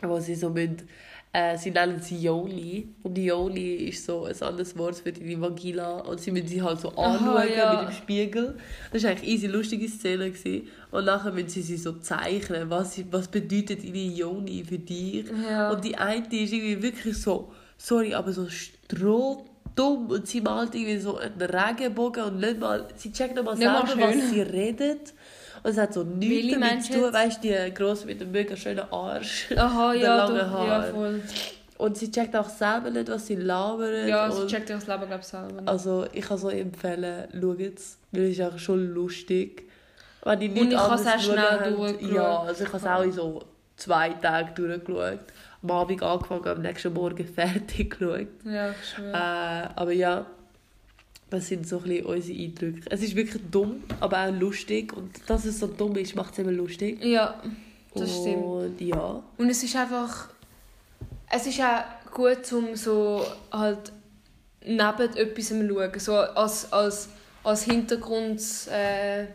[0.02, 0.85] wo sie so mit,
[1.32, 6.00] äh, sie nennen sie Yoli und Yoli ist so ein anderes Wort für die Vagina
[6.00, 7.80] und sie müssen sie halt so Aha, anschauen ja.
[7.80, 8.56] mit dem Spiegel.
[8.92, 10.68] Das war eigentlich easy lustige Szene gewesen.
[10.90, 15.26] und nachher müssen sie sie so zeichnen, was, was bedeutet ihre Yoni für dich.
[15.47, 15.70] Ja.
[15.70, 20.99] Und die eine ist irgendwie wirklich so, sorry, aber so strohdumm und sie malt irgendwie
[20.99, 25.12] so einen Regenbogen und nicht mal, sie checkt nicht mal selber, was sie redet.
[25.62, 28.21] Und es hat so nichts Willi damit zu du tun, weißt du, die grosse mit
[28.21, 29.49] dem mega schönen Arsch.
[29.57, 31.23] Aha, und ja, den doch, langen ja, voll.
[31.79, 34.09] Und sie checkt auch selber nicht, was sie labern.
[34.09, 35.69] Ja, sie und checkt das Leben, glaube ich, selber nicht.
[35.69, 39.69] also ich kann so empfehlen, schaut es, weil es ist auch schon lustig.
[40.25, 42.15] Wenn ich Und nicht ich habe es auch schnell schauen wollte- durchgeschaut.
[42.17, 43.43] Ja, also ich habe es auch in so
[43.77, 45.21] zwei Tagen durchgeschaut.
[45.62, 48.27] Am Abend angefangen, am nächsten Morgen fertig geschaut.
[48.45, 49.12] Ja, schwöre.
[49.12, 50.27] Äh, aber ja,
[51.30, 52.80] das sind so ein bisschen unsere Eindrücke.
[52.90, 54.92] Es ist wirklich dumm, aber auch lustig.
[54.97, 57.02] Und dass es so dumm ist, macht es immer lustig.
[57.04, 57.42] Ja,
[57.94, 58.44] das stimmt.
[58.44, 59.23] Und ja.
[59.37, 60.30] Und es ist einfach.
[61.30, 63.92] Es ist auch gut, um so halt
[64.64, 65.99] neben etwas zu schauen.
[65.99, 67.08] So als, als,
[67.44, 68.40] als Hintergrund.
[68.70, 69.26] Äh,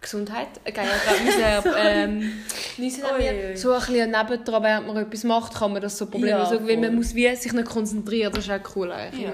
[0.00, 0.48] Gesundheit.
[0.64, 0.86] Äh, Geil,
[1.28, 2.32] ich glaube, ähm,
[2.78, 2.82] Oi,
[3.18, 3.56] wir.
[3.56, 6.50] So ein bisschen nebendran, während man etwas macht, kann man das so problemlos.
[6.50, 9.22] Ja, Ja, weil man muss wie sich nicht konzentrieren, das ist auch cool eigentlich.
[9.24, 9.32] Ja,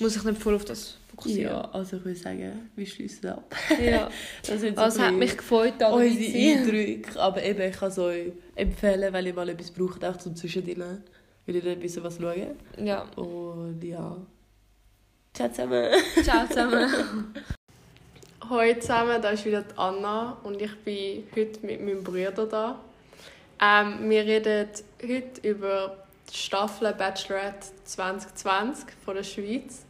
[0.00, 1.52] muss sich nicht voll auf das fokussieren.
[1.52, 3.54] ja, also ich würde sagen, wir schließen ab.
[3.80, 4.08] Ja.
[4.46, 6.58] Das so Also, hat mich gefreut, da unsere.
[6.58, 7.20] Eindrücke.
[7.20, 11.02] Aber eben, ich kann es euch empfehlen, wenn ihr mal etwas braucht, auch zum Zwischendrin.
[11.46, 12.56] Will ihr dann ein bisschen was schauen.
[12.82, 13.02] Ja.
[13.16, 14.16] Und ja.
[15.34, 15.90] Ciao zusammen.
[16.22, 17.34] Ciao zusammen.
[18.50, 22.78] Hallo zusammen, da ist wieder Anna und ich bin heute mit meinem Bruder da.
[23.58, 24.68] Ähm, wir reden
[25.02, 25.96] heute über
[26.30, 29.86] die Staffel Bachelorette 2020 von der Schweiz.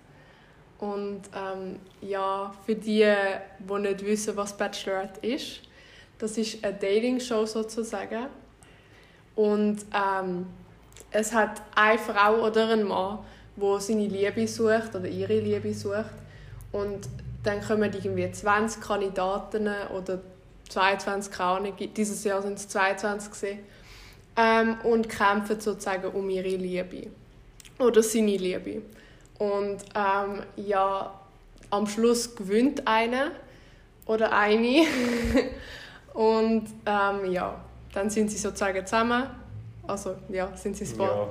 [0.78, 3.12] Und ähm, ja, für die,
[3.58, 5.62] die nicht wissen, was Bachelorette ist,
[6.18, 8.26] das ist eine Dating-Show sozusagen.
[9.34, 10.46] Und ähm,
[11.10, 13.18] es hat eine Frau oder einen Mann,
[13.56, 16.14] der seine Liebe sucht oder ihre Liebe sucht.
[16.70, 17.08] Und
[17.44, 20.20] dann kommen irgendwie 20 Kandidaten oder
[20.68, 23.58] 22, keine Ahnung, dieses Jahr sind es 22 gewesen,
[24.36, 27.08] ähm, und kämpfen sozusagen um ihre Liebe
[27.78, 28.82] oder seine Liebe.
[29.38, 31.20] Und ähm, ja,
[31.70, 33.32] am Schluss gewinnt einer
[34.06, 34.84] oder eine
[36.14, 37.60] und ähm, ja,
[37.92, 39.24] dann sind sie sozusagen zusammen.
[39.86, 41.28] Also ja, sind sie Ja,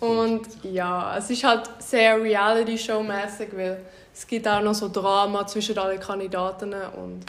[0.06, 3.80] und ja, es ist halt sehr Reality-Show-mäßig, weil
[4.16, 7.26] es gibt auch noch so Drama zwischen allen Kandidaten und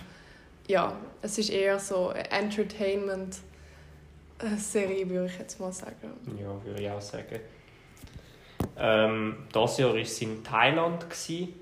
[0.67, 6.13] ja, es ist eher so eine Entertainment-Serie, würde ich jetzt mal sagen.
[6.39, 7.39] ja, würde ich auch sagen.
[8.77, 11.09] Ähm, das Jahr war es in Thailand.
[11.09, 11.53] gewesen.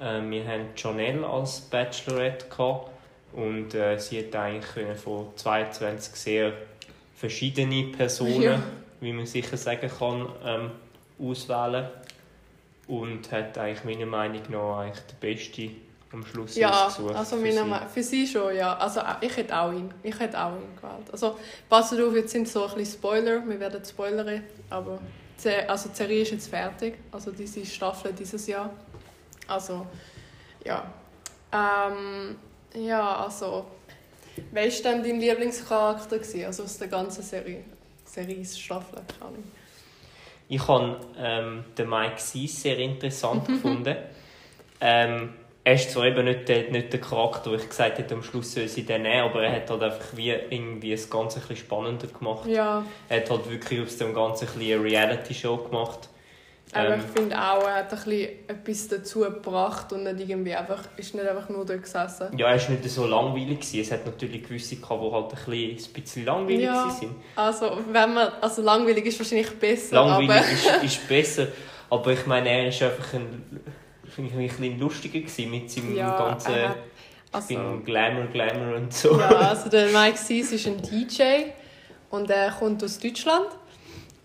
[0.00, 2.90] Ähm, wir hatten Janelle als Bachelorette gehabt.
[3.34, 6.52] und äh, sie hat eigentlich können von 22 sehr
[7.16, 8.62] verschiedene Personen, Ja.
[9.00, 10.70] wie man sicher sagen kann, ähm,
[11.20, 11.88] auswählen
[12.92, 15.70] und hat eigentlich meiner Meinung nach eigentlich der Beste
[16.12, 17.14] am Schluss Ja, ausgesucht.
[17.14, 17.88] also für sie.
[17.94, 18.76] Für sie schon, ja.
[18.76, 21.10] Also äh, ich hätte auch ihn, ich hätte auch ihn gewählt.
[21.10, 21.38] Also
[21.70, 24.98] passt auf, jetzt sind so ein bisschen Spoiler, wir werden spoilern, aber
[25.42, 28.68] die, also die Serie ist jetzt fertig, also diese Staffel dieses Jahr.
[29.48, 29.86] Also
[30.62, 30.84] ja,
[31.50, 32.36] ähm,
[32.74, 33.64] ja, also
[34.50, 36.44] wer ist denn dein Lieblingscharakter gewesen?
[36.44, 37.64] Also aus der ganzen Serie,
[38.04, 39.44] Serie Staffel, keine Ahnung.
[40.52, 43.96] Ich habe ähm, den Mike Sees sehr interessant gefunden.
[44.82, 45.30] Ähm,
[45.64, 48.52] er ist zwar eben nicht der, nicht der Charakter, wo ich gesagt hätte, am Schluss
[48.52, 51.64] soll sie den nehmen, aber er hat halt einfach wie irgendwie das Ganze ein bisschen
[51.64, 52.46] spannender gemacht.
[52.48, 56.10] Ja, Er hat halt wirklich aus dem Ganzen ein bisschen eine Reality-Show gemacht.
[56.72, 60.54] Aber Ähm, ich finde auch, er hat ein bisschen etwas dazu gebracht und nicht irgendwie
[60.54, 62.28] einfach, ist nicht einfach nur dort gesessen.
[62.36, 63.60] ja, er war nicht so langweilig.
[63.60, 63.80] Gewesen.
[63.80, 66.86] Es hat natürlich gewisse, gehabt, die halt ein bisschen, ein bisschen langweilig Ja.
[66.86, 67.16] waren.
[67.36, 71.48] Also, wenn man, also langweilig ist wahrscheinlich besser, Langweilig aber ist, ist besser,
[71.90, 73.60] aber ich meine, er war einfach ein,
[74.16, 76.52] ein bisschen lustiger gewesen mit seinem ja, ganzen...
[76.52, 79.18] bin also, Glamour, Glamour und so.
[79.18, 81.50] ja, also der Mike Sees ist ein DJ
[82.10, 83.46] Und er kommt aus Deutschland.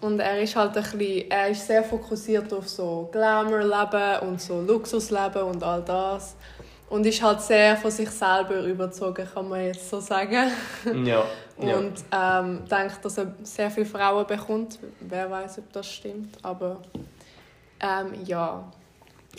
[0.01, 4.61] Und er ist halt ein bisschen, er ist sehr fokussiert auf so Glamour-Leben und so
[4.61, 6.35] Luxusleben und all das.
[6.89, 10.51] Und ist halt sehr von sich selber überzogen, kann man jetzt so sagen.
[11.03, 11.25] Ja.
[11.59, 11.75] ja.
[11.77, 14.79] Und ähm, denkt, dass er sehr viele Frauen bekommt.
[15.01, 16.37] Wer weiß, ob das stimmt.
[16.43, 16.77] Aber
[17.81, 18.71] ähm, ja.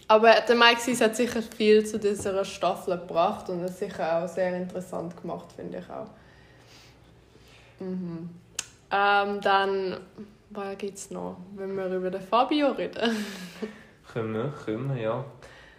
[0.07, 4.29] Aber der Mike Sees hat sicher viel zu dieser Staffel gebracht und es sicher auch
[4.29, 6.09] sehr interessant gemacht, finde ich auch.
[7.81, 8.31] Mhm.
[8.91, 9.97] Ähm, dann,
[10.51, 13.25] was gibt es noch, wenn wir über den Fabio reden?
[14.13, 15.25] Können wir, können wir, ja.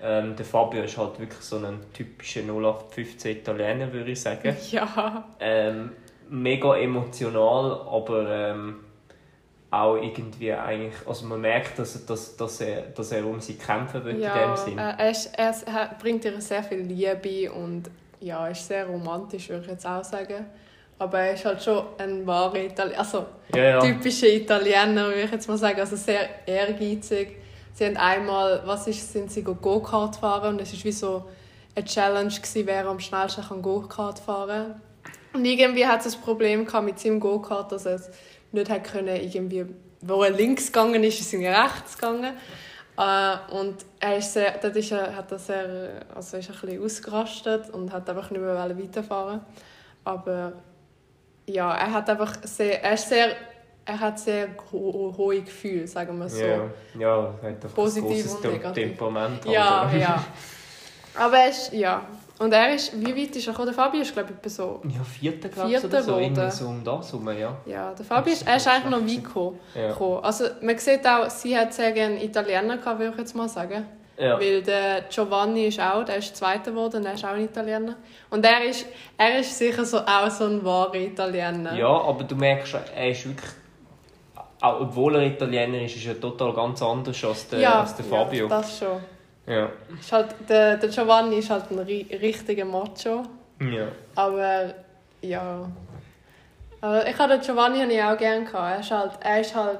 [0.01, 4.55] Ähm, der Fabio ist halt wirklich so ein typischer 0815 Italiener, würde ich sagen.
[4.71, 5.27] ja.
[5.39, 5.93] Ähm,
[6.29, 8.75] mega emotional, aber ähm,
[9.71, 14.03] auch irgendwie eigentlich, also man merkt, dass, dass, dass, er, dass er um sie kämpfen
[14.05, 14.77] will ja, in dem Sinn.
[14.77, 19.63] äh, Er, ist, er, bringt ihr sehr viel Liebe und ja, ist sehr romantisch, würde
[19.65, 20.45] ich jetzt auch sagen.
[20.99, 23.79] Aber er ist halt schon ein wahrer Italiener, also Ja, ja.
[23.79, 25.79] typischer Italiener, würde ich jetzt mal sagen.
[25.79, 27.37] Also sehr ehrgeizig.
[27.73, 31.25] Sie haben einmal, was ist, sind sie Go-Kart fahren und es ist wie so
[31.75, 34.81] eine Challenge gewesen, wer am schnellsten kann Go-Kart fahren
[35.33, 38.09] Und irgendwie hat es ein Problem gehabt mit seinem Go-Kart, dass er es
[38.51, 39.65] nicht hat können, irgendwie,
[40.01, 42.33] wo er links gegangen ist, ist er rechts gegangen.
[42.97, 46.83] Äh, und er ist sehr, dort ist er, hat er sehr, also ist ein bisschen
[46.83, 49.39] ausgerastet und hat einfach nicht mehr weiterfahren
[50.03, 50.53] Aber
[51.49, 53.35] ja, er hat einfach sehr, er ist sehr,
[53.85, 56.43] er hat sehr ho hohe Gefühle, sagen wir so.
[56.43, 56.61] Ja,
[56.97, 58.83] ja, er hat einfach Positiv ein negativ.
[58.87, 59.45] Temperament.
[59.45, 59.97] Ja, oder?
[59.97, 60.23] ja.
[61.15, 62.05] Aber er ist, ja.
[62.37, 63.65] Und er ist, wie weit ist er gekommen?
[63.65, 64.81] Der Fabio ist, glaube ich, etwa so.
[64.85, 66.17] Ja, vierte, glaube ich, Vierter oder so.
[66.17, 67.57] Irgendwie so um das herum, ja.
[67.65, 69.59] Ja, der Fabio ist, er ist eigentlich noch weit gekommen.
[69.75, 70.21] Ja.
[70.21, 73.85] Also man sieht auch, sie hat sehr gerne Italiener gehabt, würde ich jetzt mal sagen.
[74.19, 74.39] Ja.
[74.39, 77.95] Weil der Giovanni ist auch, der ist Zweiter geworden, er ist auch ein Italiener.
[78.29, 78.85] Und er ist,
[79.17, 81.73] er ist sicher so, auch so ein wahrer Italiener.
[81.75, 83.49] Ja, aber du merkst, er ist wirklich,
[84.59, 88.05] auch obwohl er Italiener ist, ist er total ganz anders als der, ja, als der
[88.05, 88.47] Fabio.
[88.47, 88.99] Ja, das schon.
[89.47, 89.69] Ja.
[89.99, 93.23] Ist halt, der, der Giovanni ist halt ein ri richtiger Macho.
[93.59, 93.87] ja.
[94.15, 94.73] Aber
[95.21, 95.69] ja.
[96.81, 98.73] Aber ich habe den Giovanni habe ich auch gerne gehabt.
[98.73, 99.79] Er ist halt, er ist halt,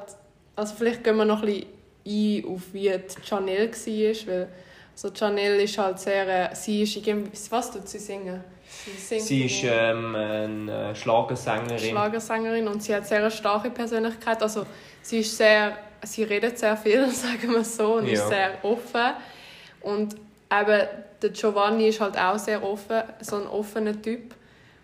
[0.55, 1.78] also vielleicht gehen wir noch ein bisschen
[2.09, 4.47] ein auf wie die Chanel war, weil
[4.95, 8.43] so Chanel ist halt sehr, äh, sie ist irgendwie, was tut sie singen?
[8.85, 11.79] Sie, Sie ist ähm, eine Schlagersängerin.
[11.79, 14.41] Schlagersängerin und sie hat sehr eine starke Persönlichkeit.
[14.43, 14.65] Also
[15.01, 18.27] sie ist sehr, sie redet sehr viel, sagen wir so, und ist Ja.
[18.27, 19.13] sehr offen.
[19.81, 20.15] Und
[20.51, 20.87] eben
[21.21, 24.35] der Giovanni ist halt auch sehr offen, so ein offener Typ.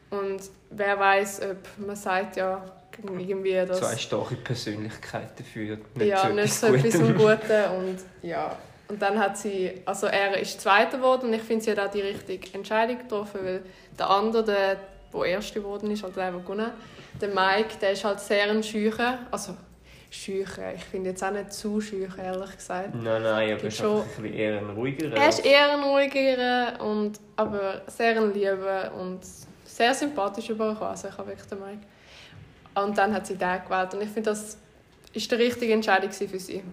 [0.09, 2.63] Und wer weiß, ob man sagt ja
[3.03, 5.60] irgendwie, dass Zwei starke Persönlichkeiten für
[5.95, 7.08] nicht ja so nicht so etwas Gutes.
[7.17, 8.55] Guten und ja
[8.88, 11.91] und dann hat sie also er ist Zweiter geworden und ich finde sie hat auch
[11.91, 13.62] die richtige Entscheidung getroffen weil
[13.97, 14.77] der andere der
[15.13, 16.71] der Erste geworden ist halt der der gewonnen
[17.19, 19.55] der Mike der ist halt sehr ein Schücher also
[20.12, 23.77] Schücher ich finde jetzt auch nicht zu schüch ehrlich gesagt Nein, nein, aber er ist
[23.77, 25.17] schon- ein eher ein ruhigerer.
[25.17, 29.19] er ist eher ein ruhigerer und aber sehr ein Lieber und
[29.65, 30.91] sehr sympathisch übergekommen.
[30.91, 31.79] Also ich habe wirklich den Mike.
[32.75, 34.57] Und dann hat sie den gewählt und ich finde, das
[35.13, 36.63] ist die richtige Entscheidung für sie.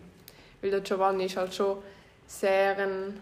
[0.60, 1.78] Weil der Giovanni ist halt schon
[2.26, 3.20] sehr ein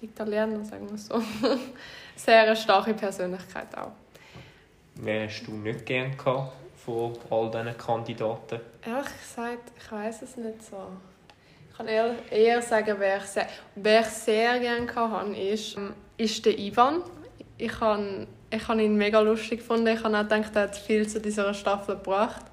[0.00, 1.22] Italiener, sagen wir so.
[2.16, 3.92] sehr eine starke Persönlichkeit auch.
[4.96, 6.52] Wer hast du nicht gern gehabt
[6.84, 8.60] von all diesen Kandidaten?
[8.84, 10.76] Ehrlich gesagt, ich weiß es nicht so.
[11.70, 15.92] Ich kann eher, eher sagen, wer ich sehr, wer ich sehr gerne hatte, ist, ähm,
[16.16, 17.02] ist der Ivan.
[17.58, 19.88] Ich habe ich habe ihn mega lustig gefunden.
[19.88, 22.44] Ich habe auch gedacht, er hat viel zu dieser Staffel gebracht.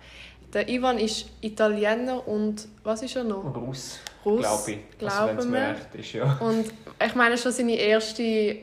[0.54, 3.56] Der Ivan ist Italiener und was ist er noch?
[3.56, 4.78] Russ, Russ, glaube ich.
[4.78, 5.70] Also, glauben wenn es mir wir.
[5.70, 6.38] recht ist, ja.
[6.40, 6.66] Und
[7.06, 8.58] ich meine schon seine erste,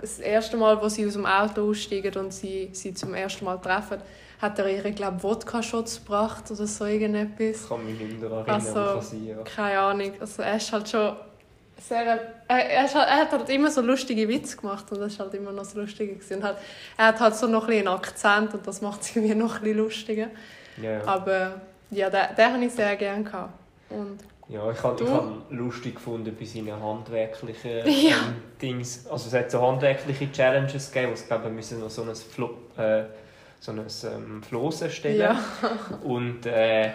[0.00, 3.56] das erste Mal, wo sie aus dem Auto aussteigen und sie, sie zum ersten Mal
[3.58, 3.98] treffen,
[4.40, 7.62] hat er ihre, glaube Wodka-Shots gebracht oder so irgendetwas.
[7.62, 9.36] Ich kann mich nicht daran erinnern, Also, kann sein, ja.
[9.42, 10.12] Keine Ahnung.
[10.20, 11.16] Also er ist halt schon
[11.80, 12.04] sehr...
[12.48, 15.34] Er, er, halt, er hat halt immer so lustige Witze gemacht und das ist halt
[15.34, 16.36] immer noch das Lustige gewesen.
[16.38, 16.56] Und halt,
[16.96, 19.56] er hat halt so noch ein bisschen einen Akzent und das macht es irgendwie noch
[19.56, 20.26] ein bisschen lustiger.
[20.80, 21.06] Ja, ja.
[21.06, 21.60] Aber
[21.90, 23.52] ja, den, den habe ich sehr gerne gehabt.
[23.90, 28.16] Und Ja, ich habe hab lustig gefunden bei seinen handwerklichen Ja.
[28.16, 29.06] ähm, Dings.
[29.06, 32.14] Also es hat so handwerkliche Challenges gegeben, wo sie glaube ich müssen noch so ein,
[32.14, 33.04] Flo äh,
[33.60, 35.20] so ein ähm, Floß erstellen.
[35.20, 35.38] ja,
[36.02, 36.90] Und äh,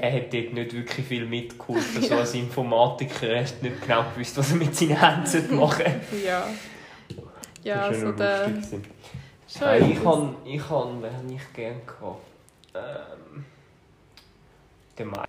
[0.00, 2.02] er hat dort nicht wirklich viel mitgeholfen.
[2.02, 2.20] So Ja.
[2.20, 6.26] als Informatiker er hat nicht genau gewusst, was er mit seinen Händen machen sollte.
[6.26, 6.46] ja.
[7.64, 8.50] Ja, Das war also der...
[9.48, 12.20] Schon Äh, ich habe, ich habe, wen habe ich gerne gehabt?
[12.74, 13.44] Ähm,
[14.98, 15.22] den Mike.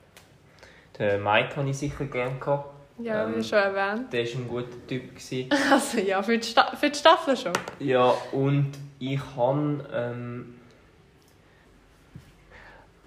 [0.98, 2.70] Den Mike habe ich sicher gerne gehabt.
[3.00, 4.12] Ja, wie ähm, schon erwähnt.
[4.12, 5.10] Der war ein guter Typ.
[5.16, 5.50] Gewesen.
[5.72, 7.54] Also ja, für die, Sta für die Staffel schon.
[7.80, 9.86] Ja, und ich habe.
[9.94, 10.59] Ähm,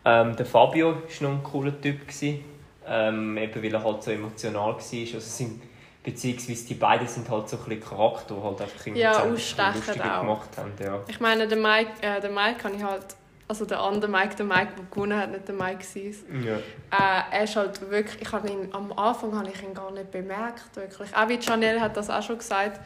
[0.05, 2.01] Ähm, der Fabio war noch ein cooler Typ.
[2.03, 2.45] Gewesen.
[2.87, 4.75] Ähm, eben weil er halt so emotional war.
[4.75, 5.63] Also sind,
[6.03, 10.03] beziehungsweise die beiden sind halt so ein bisschen Charakter, die halt einfach irgendwie Ja, ausstechend
[10.03, 10.73] gemacht haben.
[10.83, 11.01] Ja.
[11.07, 13.07] Ich meine, der Mike, äh, der Mike kann ich halt,
[13.47, 16.25] also der andere Mike, der Mike, der gewonnen hat, nicht der Mike Sees.
[16.45, 16.57] Ja.
[16.57, 20.11] Äh, er ist halt wirklich, ich habe ihn, am Anfang habe ich ihn gar nicht
[20.11, 21.17] bemerkt, wirklich.
[21.17, 22.81] Auch wie Chanel hat das auch schon gesagt,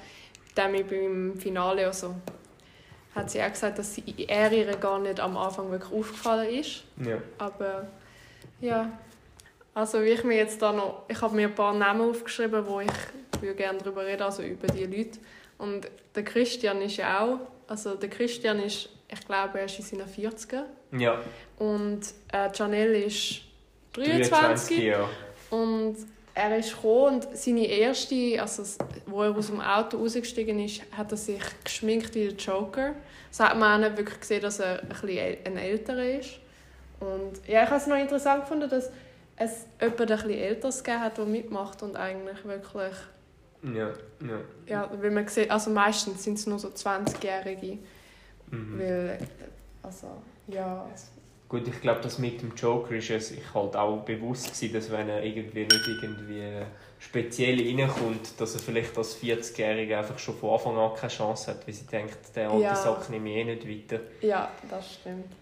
[0.57, 2.15] dem ich beim Finale also,
[3.17, 6.85] hat sie auch gesagt, dass sie, er ihr gar nicht am Anfang wirklich aufgefallen ist.
[7.05, 7.17] Ja.
[7.39, 7.89] Aber
[8.61, 8.93] ja,
[9.75, 12.81] also wie ich mir jetzt da noch, ich habe mir ein paar Namen aufgeschrieben, wo
[12.81, 12.91] ich
[13.41, 15.19] würde gerne darüber reden, also über die Leute.
[15.59, 19.85] Und der Christian ist ja auch, also der Christian ist, ich glaube, er ist in
[19.85, 20.65] seinen 40er.
[20.93, 21.21] ja.
[21.59, 22.01] Und
[22.33, 23.41] äh, Janelle ist
[23.95, 24.79] 23.
[24.79, 25.09] ja.
[25.51, 25.97] Und
[26.37, 28.63] er ist gekommen und seine erste, also
[29.07, 32.93] wo er aus dem Auto rausgestiegen ist, hat er sich geschminkt wie der Joker.
[33.31, 36.39] So hat man auch nicht wirklich gesehen, dass er ein, bisschen ein älterer ist.
[37.01, 38.91] Und ja, ich habe es noch interessant gefunden, dass
[39.37, 42.95] es jemanden ein bisschen älteres gegeben hat, der mitmacht und eigentlich wirklich,
[43.63, 43.89] Ja.
[44.21, 44.41] Ja.
[44.67, 47.79] ja, weil man sieht, also meistens sind es nur so 20-Jährige,
[48.51, 48.79] Mhm.
[48.79, 49.19] weil,
[49.83, 50.07] also,
[50.49, 50.87] ja,
[51.57, 54.91] Gut, ich glaube, das mit dem Joker ist es ich halt auch bewusst gewesen, dass
[54.91, 56.43] wenn er irgendwie nicht irgendwie
[56.99, 61.67] speziell reinkommt, dass er vielleicht als 40-Jähriger einfach schon von Anfang an keine Chance hat,
[61.67, 62.77] weil sie denkt, der alte Ja.
[62.77, 64.05] Sack nehme ich eh nicht weiter.
[64.21, 65.33] Ja, das stimmt.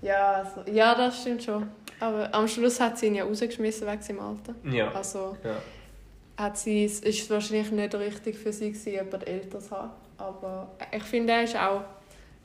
[0.00, 1.68] Ja, also, ja, das stimmt schon.
[2.00, 4.54] Aber am Schluss hat sie ihn ja rausgeschmissen wegen seinem Alter.
[4.64, 4.90] Ja.
[4.92, 5.56] Also ja.
[6.42, 9.90] hat sie, es ist wahrscheinlich nicht richtig für sie gewesen, jemand älter zu haben.
[10.16, 11.82] Aber ich finde, er ist auch,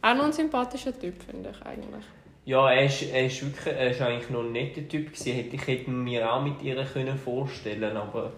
[0.01, 2.05] auch ein sympathischer Typ, finde ich eigentlich.
[2.45, 5.49] Ja, er ist, er ist wirklich, er ist eigentlich noch ein netter Typ gewesen.
[5.51, 8.31] Ich hätte mir auch mit ihr können vorstellen aber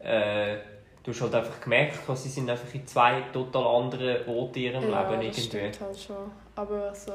[0.00, 0.56] äh,
[1.02, 4.64] du hast halt einfach gemerkt, dass sie sind einfach in zwei total anderen Orten in
[4.64, 5.58] ihrem ja, Leben das irgendwie.
[5.58, 6.30] stimmt halt schon.
[6.54, 7.12] Aber also,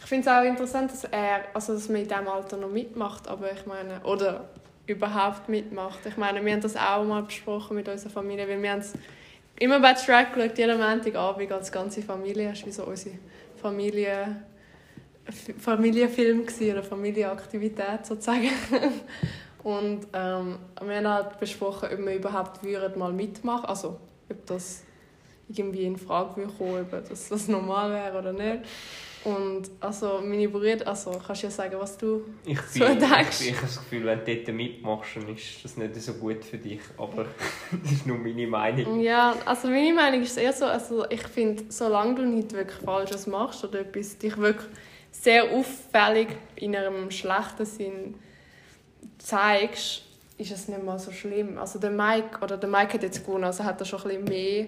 [0.00, 3.28] ich finde es auch interessant, dass er, also dass man in diesem Alter noch mitmacht,
[3.28, 4.48] aber ich meine, oder
[4.86, 5.98] überhaupt mitmacht.
[6.06, 8.94] Ich meine, wir haben das auch mal besprochen mit unserer Familie, weil wir haben es
[9.58, 12.50] immer bei Track geschaut, jeden Montagabend als ganze Familie.
[12.50, 13.16] Das war wie so unsere
[13.60, 14.36] Familie,
[15.58, 18.50] Familienfilm gewesen, oder Familienaktivität sozusagen.
[19.62, 24.82] Und ähm, wir haben halt besprochen, ob wir überhaupt würden mal mitmachen also ob das
[25.48, 28.64] irgendwie in Frage würde kommen, ob das, das normal wäre oder nicht.
[29.24, 32.22] Und also meine Brüder, also kannst du ja sagen, was du...
[32.44, 35.64] Ich, So bin, denkst ich, ich habe das Gefühl, wenn du dort mitmachst, dann ist
[35.64, 36.78] das nicht so gut für dich.
[36.96, 37.26] Aber
[37.82, 39.00] das ist nur meine Meinung.
[39.00, 43.26] Ja, also meine Meinung ist eher so, also ich finde, solange du nicht wirklich Falsches
[43.26, 44.70] machst oder etwas dich wirklich
[45.22, 48.14] sehr auffällig in einem schlechten Sinn
[49.18, 50.02] zeigst,
[50.38, 51.58] ist es nicht mal so schlimm.
[51.58, 54.24] Also der Mike, oder der Mike hat jetzt gewonnen, also hat er schon ein bisschen
[54.24, 54.66] mehr,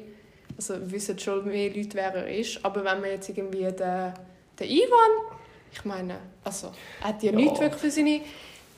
[0.56, 2.64] also wissen schon mehr Leute, wer er ist.
[2.64, 4.12] Aber wenn man jetzt irgendwie den,
[4.58, 5.36] den Ivan,
[5.72, 7.36] ich meine, also er hat ja, Ja.
[7.36, 8.20] nicht wirklich für seine,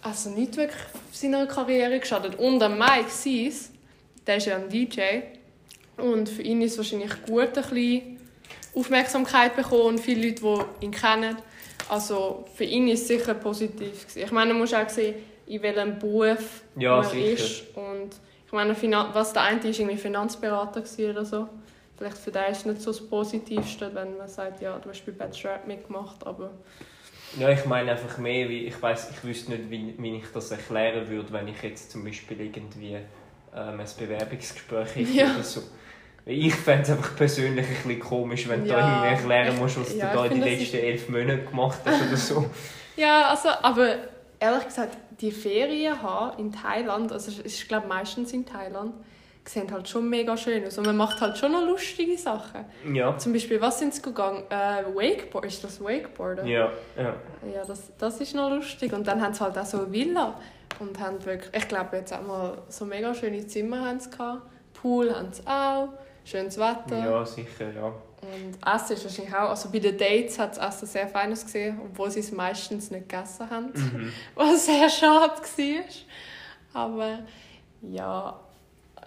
[0.03, 0.81] also nicht wirklich
[1.13, 2.35] für seine Karriere geschadet.
[2.37, 3.71] Und der Mike Sees,
[4.27, 5.01] der ist ja ein DJ
[5.97, 8.19] und für ihn ist es wahrscheinlich gut, ein bisschen
[8.75, 11.37] Aufmerksamkeit bekommen und viele Leute, die ihn kennen.
[11.91, 14.07] Also für ihn ist es sicher positiv.
[14.07, 14.23] gewesen.
[14.25, 17.33] Ich meine, man muss auch sehen, in welchem Beruf Ja, man sicher.
[17.45, 17.65] ist.
[17.77, 18.11] Und
[18.47, 18.75] ich meine,
[19.13, 21.49] was der eine ist, irgendwie Finanzberater oder so.
[21.97, 25.05] Vielleicht für den ist es nicht so das Positivste, wenn man sagt, ja, du hast
[25.05, 26.51] bei Bachelorette mitgemacht, aber
[27.39, 30.51] Ja, ich meine einfach mehr, wie ich weiß, ich wüsste nicht, wie, wie ich das
[30.51, 35.35] erklären würde, wenn ich jetzt zum Beispiel irgendwie ähm, ein Bewerbungsgespräch hätte Ja.
[35.35, 35.61] oder so.
[36.27, 39.97] Ich fände es einfach persönlich ein bisschen komisch, wenn du Ja, irgendwie erklären musst, was
[39.97, 42.45] ja, du da in den letzten elf Monaten gemacht hast oder so.
[42.97, 43.95] Ja, also, aber
[44.41, 48.93] ehrlich gesagt, die Ferien haben in Thailand, also es ist glaube meistens in Thailand,
[49.45, 52.65] sehen halt schon mega schön aus und man macht halt schon noch lustige Sachen.
[52.93, 53.17] Ja.
[53.17, 54.43] Zum Beispiel, was sind sie gegangen?
[54.51, 56.47] Äh, Wakeboard, ist das Wakeboarden?
[56.47, 57.15] Ja, ja.
[57.55, 58.93] Ja, das, das ist noch lustig.
[58.93, 60.39] Und dann haben sie halt auch so eine Villa
[60.79, 64.43] und haben wirklich, ich glaube jetzt auch mal so mega schöne Zimmer haben sie gehabt.
[64.75, 65.89] Pool haben sie auch,
[66.31, 66.99] schönes Wetter.
[66.99, 67.87] Ja, sicher, ja.
[68.23, 71.81] Und Essen ist wahrscheinlich auch, also bei den Dates hat das Essen sehr fein ausgesehen,
[71.85, 74.13] obwohl sie es meistens nicht gegessen haben, Mhm.
[74.35, 76.83] was sehr schade war.
[76.83, 77.19] Aber
[77.83, 78.39] ja,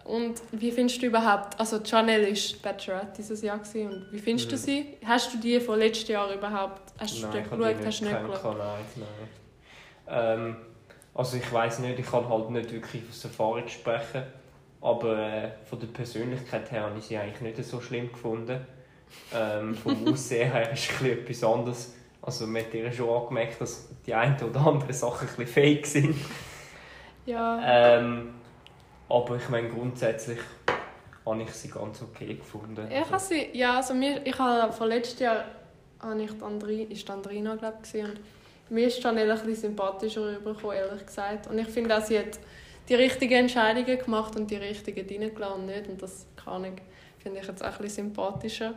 [0.06, 4.52] und wie findest du überhaupt, also Chanel war Bachelorette dieses Jahr gewesen, und wie findest
[4.52, 4.60] du Mhm.
[4.60, 4.98] sie?
[5.06, 8.00] Hast du die von letztes Jahr überhaupt, hast du Nein, ich habe geschaut, die hast
[8.02, 8.58] du nicht geschaut?
[8.58, 9.30] nein, nein.
[10.08, 10.56] Ähm,
[11.14, 14.24] also ich weiß nicht, ich kann halt nicht wirklich aus Erfahrung sprechen,
[14.84, 18.60] aber äh, von der Persönlichkeit her habe ich sie eigentlich nicht so schlimm gefunden.
[19.34, 21.94] Ähm, vom Aussehen her ist es etwas anderes.
[22.22, 25.86] Also man hat ihr schon angemerkt, dass die eine oder andere Sachen ein bisschen fake
[25.86, 26.16] sind.
[27.26, 27.62] Ja,
[27.98, 28.34] Ähm,
[29.08, 30.40] aber ich meine, grundsätzlich
[31.26, 32.86] habe ich sie ganz okay gefunden.
[32.92, 35.46] ich habe sie, ja, also mir, ich habe von letztes Jahr,
[36.02, 38.20] habe ich die Andri, ist die Andrina, glaube ich, und
[38.70, 41.48] mir ist Chanel ein bisschen sympathischer rübergekommen, ehrlich gesagt.
[41.48, 42.40] Und ich finde auch, sie hat
[42.90, 45.88] die richtigen Entscheidungen gemacht und die richtigen reingelassen und nicht.
[45.88, 46.74] Und das kann ich,
[47.20, 48.74] finde ich jetzt auch ein bisschen sympathischer.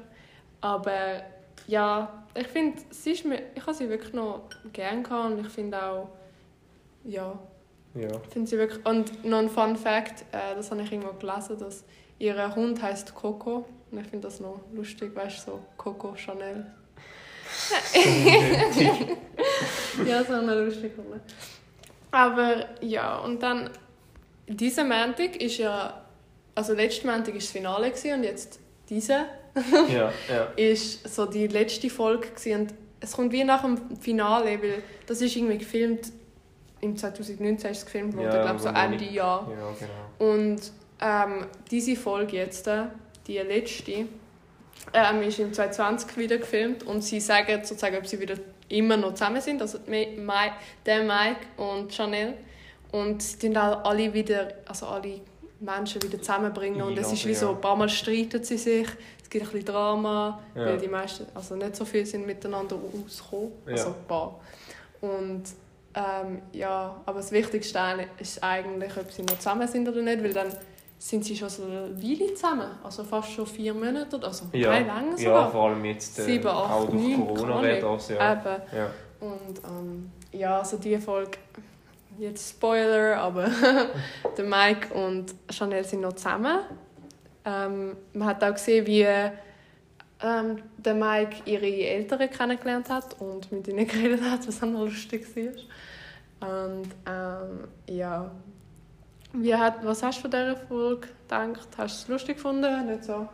[0.61, 1.23] Aber
[1.67, 4.43] ja, ich finde, sie ist mir, ich habe sie wirklich noch
[4.73, 6.09] gerne gehabt und ich finde auch,
[7.05, 7.39] ja,
[7.95, 8.09] Ja.
[8.25, 8.85] ich finde sie wirklich...
[8.87, 11.85] Und noch ein Fun Fact, äh, das habe ich irgendwo gelesen, dass
[12.19, 13.65] ihr Hund heißt Coco.
[13.91, 16.67] Und ich finde das noch lustig, weißt du, so Coco Chanel.
[20.07, 21.21] ja, das habe ich noch lustig gefunden.
[22.11, 23.71] Aber ja, und dann,
[24.49, 26.05] dieser Montag ist ja,
[26.55, 29.27] also letzten Montag war das Finale und jetzt diese
[29.89, 30.45] ja, ja.
[30.57, 35.37] ist so die letzte Folge und es kommt wie nach dem Finale, weil das ist
[35.37, 36.13] irgendwie gefilmt,
[36.81, 39.51] im 2019 ist es gefilmt worden, Ja, ich glaube so Ende Jahr.
[39.51, 40.33] Ja, genau.
[40.33, 42.85] Und ähm, diese Folge jetzt, äh,
[43.27, 44.07] die letzte,
[44.93, 48.37] ähm, ist im 2020 wieder gefilmt und sie sagen sozusagen, ob sie wieder
[48.69, 52.35] immer noch zusammen sind, also der Mike und Chanel.
[52.97, 55.21] Und sie tun auch alle wieder, also alle
[55.61, 58.87] Menschen wieder zusammenbringen und es ist wie so, ein paar Mal streiten sie sich,
[59.23, 60.67] es gibt ein bisschen Drama, Ja.
[60.67, 64.41] weil die meisten, also nicht so viel sind miteinander ausgekommen, also ein paar.
[65.01, 65.45] Und
[65.95, 67.79] ähm, ja, aber das Wichtigste
[68.19, 70.49] ist eigentlich, ob sie noch zusammen sind oder nicht, weil dann
[70.99, 74.71] sind sie schon so eine Weile zusammen, also fast schon vier Monate oder so, Ja,
[74.71, 75.51] nein, länger ja, sogar.
[75.51, 78.33] vor allem jetzt äh, Sieben, acht, auch durch Corona wird das, ja.
[78.33, 78.63] Eben.
[78.77, 78.91] ja.
[79.21, 81.39] Und ähm, ja, also die Folge,
[82.19, 83.49] jetzt Spoiler, aber
[84.37, 86.61] der Mike und Chanel sind noch zusammen.
[87.45, 89.07] Ähm, man hat auch gesehen, wie
[90.23, 95.27] ähm, der Mike ihre Eltern kennengelernt hat und mit ihnen geredet hat, was auch lustig
[95.37, 96.71] war.
[96.71, 98.31] Und ähm, ja,
[99.33, 101.69] wie hat, was hast du von dieser Folge gedacht?
[101.77, 102.87] Hast du es lustig gefunden?
[102.87, 103.29] Nicht so?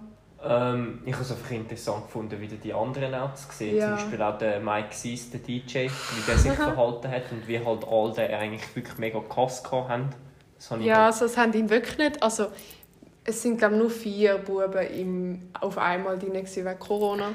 [0.44, 3.96] Ähm, ich habe es einfach interessant gefunden, wie die anderen Outs gesehen Ja.
[3.96, 7.64] Zum Beispiel auch der Mike Sees, der DJ, wie der sich verhalten hat und wie
[7.64, 10.10] halt all die eigentlich wirklich mega Kass haben.
[10.80, 12.22] Ja, also es haben ihn wirklich nicht.
[12.22, 12.46] Also,
[13.24, 17.32] es sind glaube nur vier Buben im, auf einmal drin wegen Corona.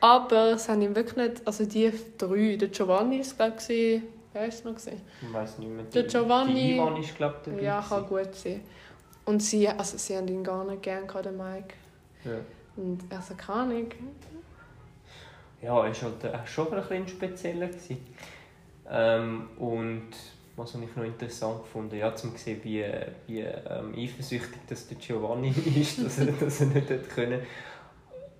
[0.00, 1.46] Aber es haben ihn wirklich nicht.
[1.46, 5.02] Also die drei, der Giovanni ist glaube ich, wer ist es noch gewesen?
[5.20, 5.84] ich weiß nicht mehr.
[5.84, 7.62] Der Giovanni- Die Ivan ist, glaube ich, dabei.
[7.62, 8.60] Ja, kann gut sein.
[9.24, 11.74] Und sie, also sie haben ihn gar nicht gern gehabt, den Mike.
[12.24, 12.32] Ja.
[12.76, 13.86] Und also keine Ahnung.
[15.60, 17.68] Ja, er war halt schon ein bisschen spezieller.
[18.90, 20.10] Ähm, und
[20.56, 22.84] was habe ich noch interessant gefunden, ja, zum sehen, wie,
[23.26, 25.50] wie ähm, eifersüchtig dass der Giovanni
[25.80, 27.42] ist, dass er, dass er nicht hat können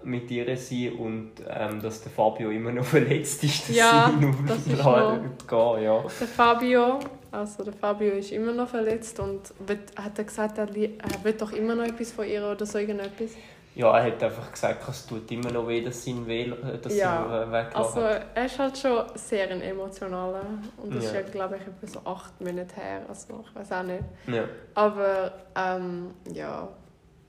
[0.05, 4.25] mit ihr sein und ähm, dass der Fabio immer noch verletzt ist, dass Ja, sie
[4.25, 6.05] ihn das ist aufladen gehen, ja.
[6.21, 7.01] Der Fabio,
[7.33, 11.33] also der Fabio ist immer noch verletzt und wird, hat er gesagt, er, er will
[11.33, 13.33] doch immer noch etwas von ihr oder so irgendetwas.
[13.79, 16.51] Ja, er hat einfach gesagt, es tut immer noch weh, dass sie ihn wähl,
[16.83, 17.65] dass Ja, ihn äh.
[17.75, 20.43] Also er ist halt schon sehr ein emotionaler
[20.79, 21.11] und das Ja.
[21.11, 24.03] ist ja glaube ich etwa so acht Monate her, also ich weiß auch nicht.
[24.27, 24.43] ja.
[24.75, 26.69] Aber ähm, ja,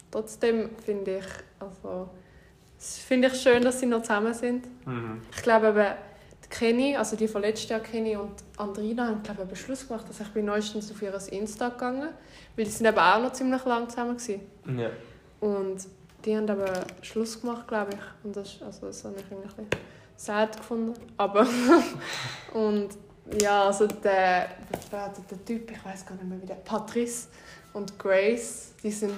[0.10, 1.26] trotzdem finde ich,
[1.60, 2.10] also
[2.80, 4.66] es finde ich schön, dass sie noch zusammen sind.
[4.88, 5.22] Mhm.
[5.36, 5.86] Ich glaube
[6.46, 9.88] die Kenny, also die von letztes Jahr Kenny und Andrina haben glaube ich einen Beschluss
[9.88, 12.10] gemacht, dass ich bin neuestens auf ihr Insta gegangen,
[12.56, 14.42] weil die sind eben auch noch ziemlich lang zusammen gewesen.
[14.80, 14.90] ja.
[15.42, 15.78] Und
[16.26, 18.26] die haben aber Schluss gemacht, glaube ich.
[18.26, 19.84] Und das, also das habe ich irgendwie ein bisschen
[20.16, 20.94] sad gefunden.
[21.18, 21.46] Aber
[22.54, 22.90] und
[23.42, 24.50] ja, also der,
[24.92, 27.28] der, Typ, ich weiß gar nicht mehr wie der, Patrice
[27.74, 29.14] und Grace, die sind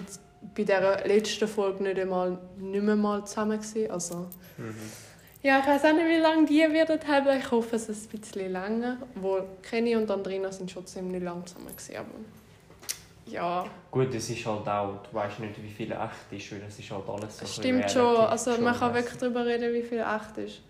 [0.55, 3.89] bei der letzten Folge nicht einmal nicht mehr mal zusammen gewesen.
[3.89, 4.75] Also Mhm.
[5.41, 7.39] ja, ich weiß auch nicht, wie lange die werden haben.
[7.39, 8.97] Ich hoffe, es ist ein bisschen länger.
[9.15, 12.09] Wo Kenny und Andrina sind schon ziemlich lang zusammen gewesen, aber
[13.25, 13.65] ja.
[13.89, 16.91] Gut, es ist halt auch, du weißt nicht, wie viel echt ist, weil es ist
[16.91, 18.15] halt alles so Stimmt schon.
[18.25, 20.62] Also man kann wirklich darüber reden, wie viel echt ist.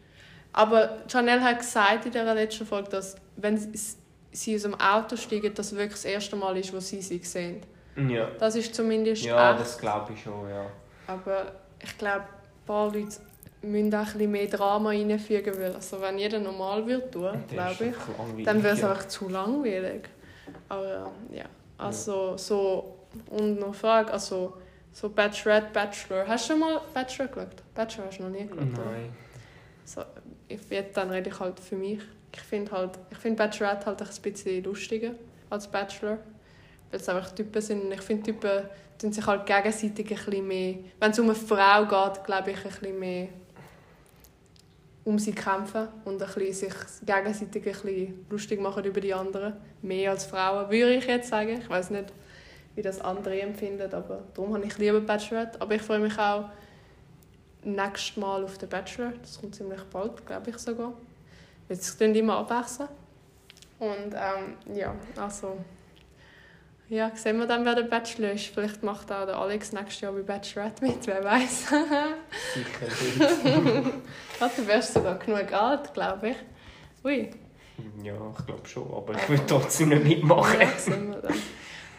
[0.53, 5.53] Aber Chanel hat gesagt in der letzten Folge, dass wenn sie- aus dem Auto steigen,
[5.53, 7.61] das wirklich das erste Mal ist, wo sie sie sehen.
[8.09, 9.59] Ja, Das ist zumindest ja echt.
[9.61, 10.65] das glaube ich schon, ja.
[11.07, 13.17] Aber ich glaube, ein paar Leute
[13.61, 17.85] müssen auch ein bisschen mehr Drama reinfügen, weil also wenn jeder normal wird tun, glaube
[17.87, 20.07] ich, dann wäre es einfach zu langweilig.
[20.69, 21.45] Aber ja,
[21.81, 22.97] also so
[23.29, 24.53] und noch Frage, also
[24.91, 26.27] so Bachelorette, Bachelor.
[26.27, 27.63] Hast du schon mal Bachelor geschaut?
[27.73, 28.91] Bachelor hast du noch nie geschaut, oder?
[28.91, 29.13] Nein.
[29.85, 30.01] So,
[30.47, 31.99] ich, jetzt dann rede ich halt für mich.
[32.33, 35.11] Ich finde halt, ich finde Bachelorette halt ein bisschen lustiger
[35.49, 36.17] als Bachelor.
[36.89, 37.83] Weil es einfach Typen sind.
[37.85, 38.63] Und ich finde, Typen
[38.97, 40.75] tun sich halt gegenseitig ein bisschen mehr...
[40.99, 43.27] Wenn es um eine Frau geht, glaube ich, ein bisschen mehr
[45.03, 46.73] um sie kämpfen und ein bisschen sich
[47.05, 49.53] gegenseitig ein bisschen lustig machen über die anderen.
[49.81, 51.59] Mehr als Frauen, würde ich jetzt sagen.
[51.59, 52.13] Ich weiß nicht,
[52.75, 55.59] wie das andere empfinden, aber darum habe ich lieber Bachelorette.
[55.59, 56.49] Aber ich freue mich auch
[57.63, 59.13] nächstes Mal auf den Bachelor.
[59.21, 60.93] Das kommt ziemlich bald, glaube ich sogar.
[61.67, 62.89] Jetzt tun die immer abwechseln.
[63.79, 65.57] Und ähm, ja, also...
[66.91, 68.47] Ja, sehen wir dann, wer der Bachelor ist.
[68.47, 71.67] Vielleicht macht auch der Alex nächstes Jahr bei Bachelorette mit, wer weiß.
[72.53, 73.93] Sicher nicht.
[74.41, 76.35] Ach, du wärst sogar genug alt, glaube ich.
[77.05, 77.29] Ui.
[78.03, 80.59] Ja, ich glaube schon, aber ich will trotzdem nicht mitmachen.
[80.59, 81.33] Ja, sehen wir dann.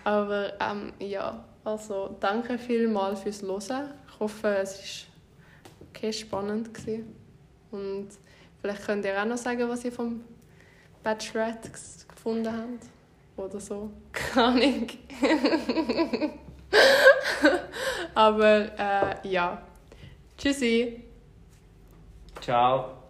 [0.04, 3.94] Aber ähm, ja, also danke vielmals fürs Hören.
[4.06, 6.74] Ich hoffe, es war okay spannend.
[6.74, 7.16] Gewesen.
[7.70, 8.08] Und
[8.60, 10.22] vielleicht könnt ihr auch noch sagen, was ihr vom
[11.02, 12.91] Bachelorette gefunden habt.
[13.36, 13.90] Oder so.
[14.12, 14.86] Keine Ahnung.
[18.14, 19.62] Aber äh, ja.
[20.36, 21.02] Tschüssi.
[22.40, 23.01] Ciao.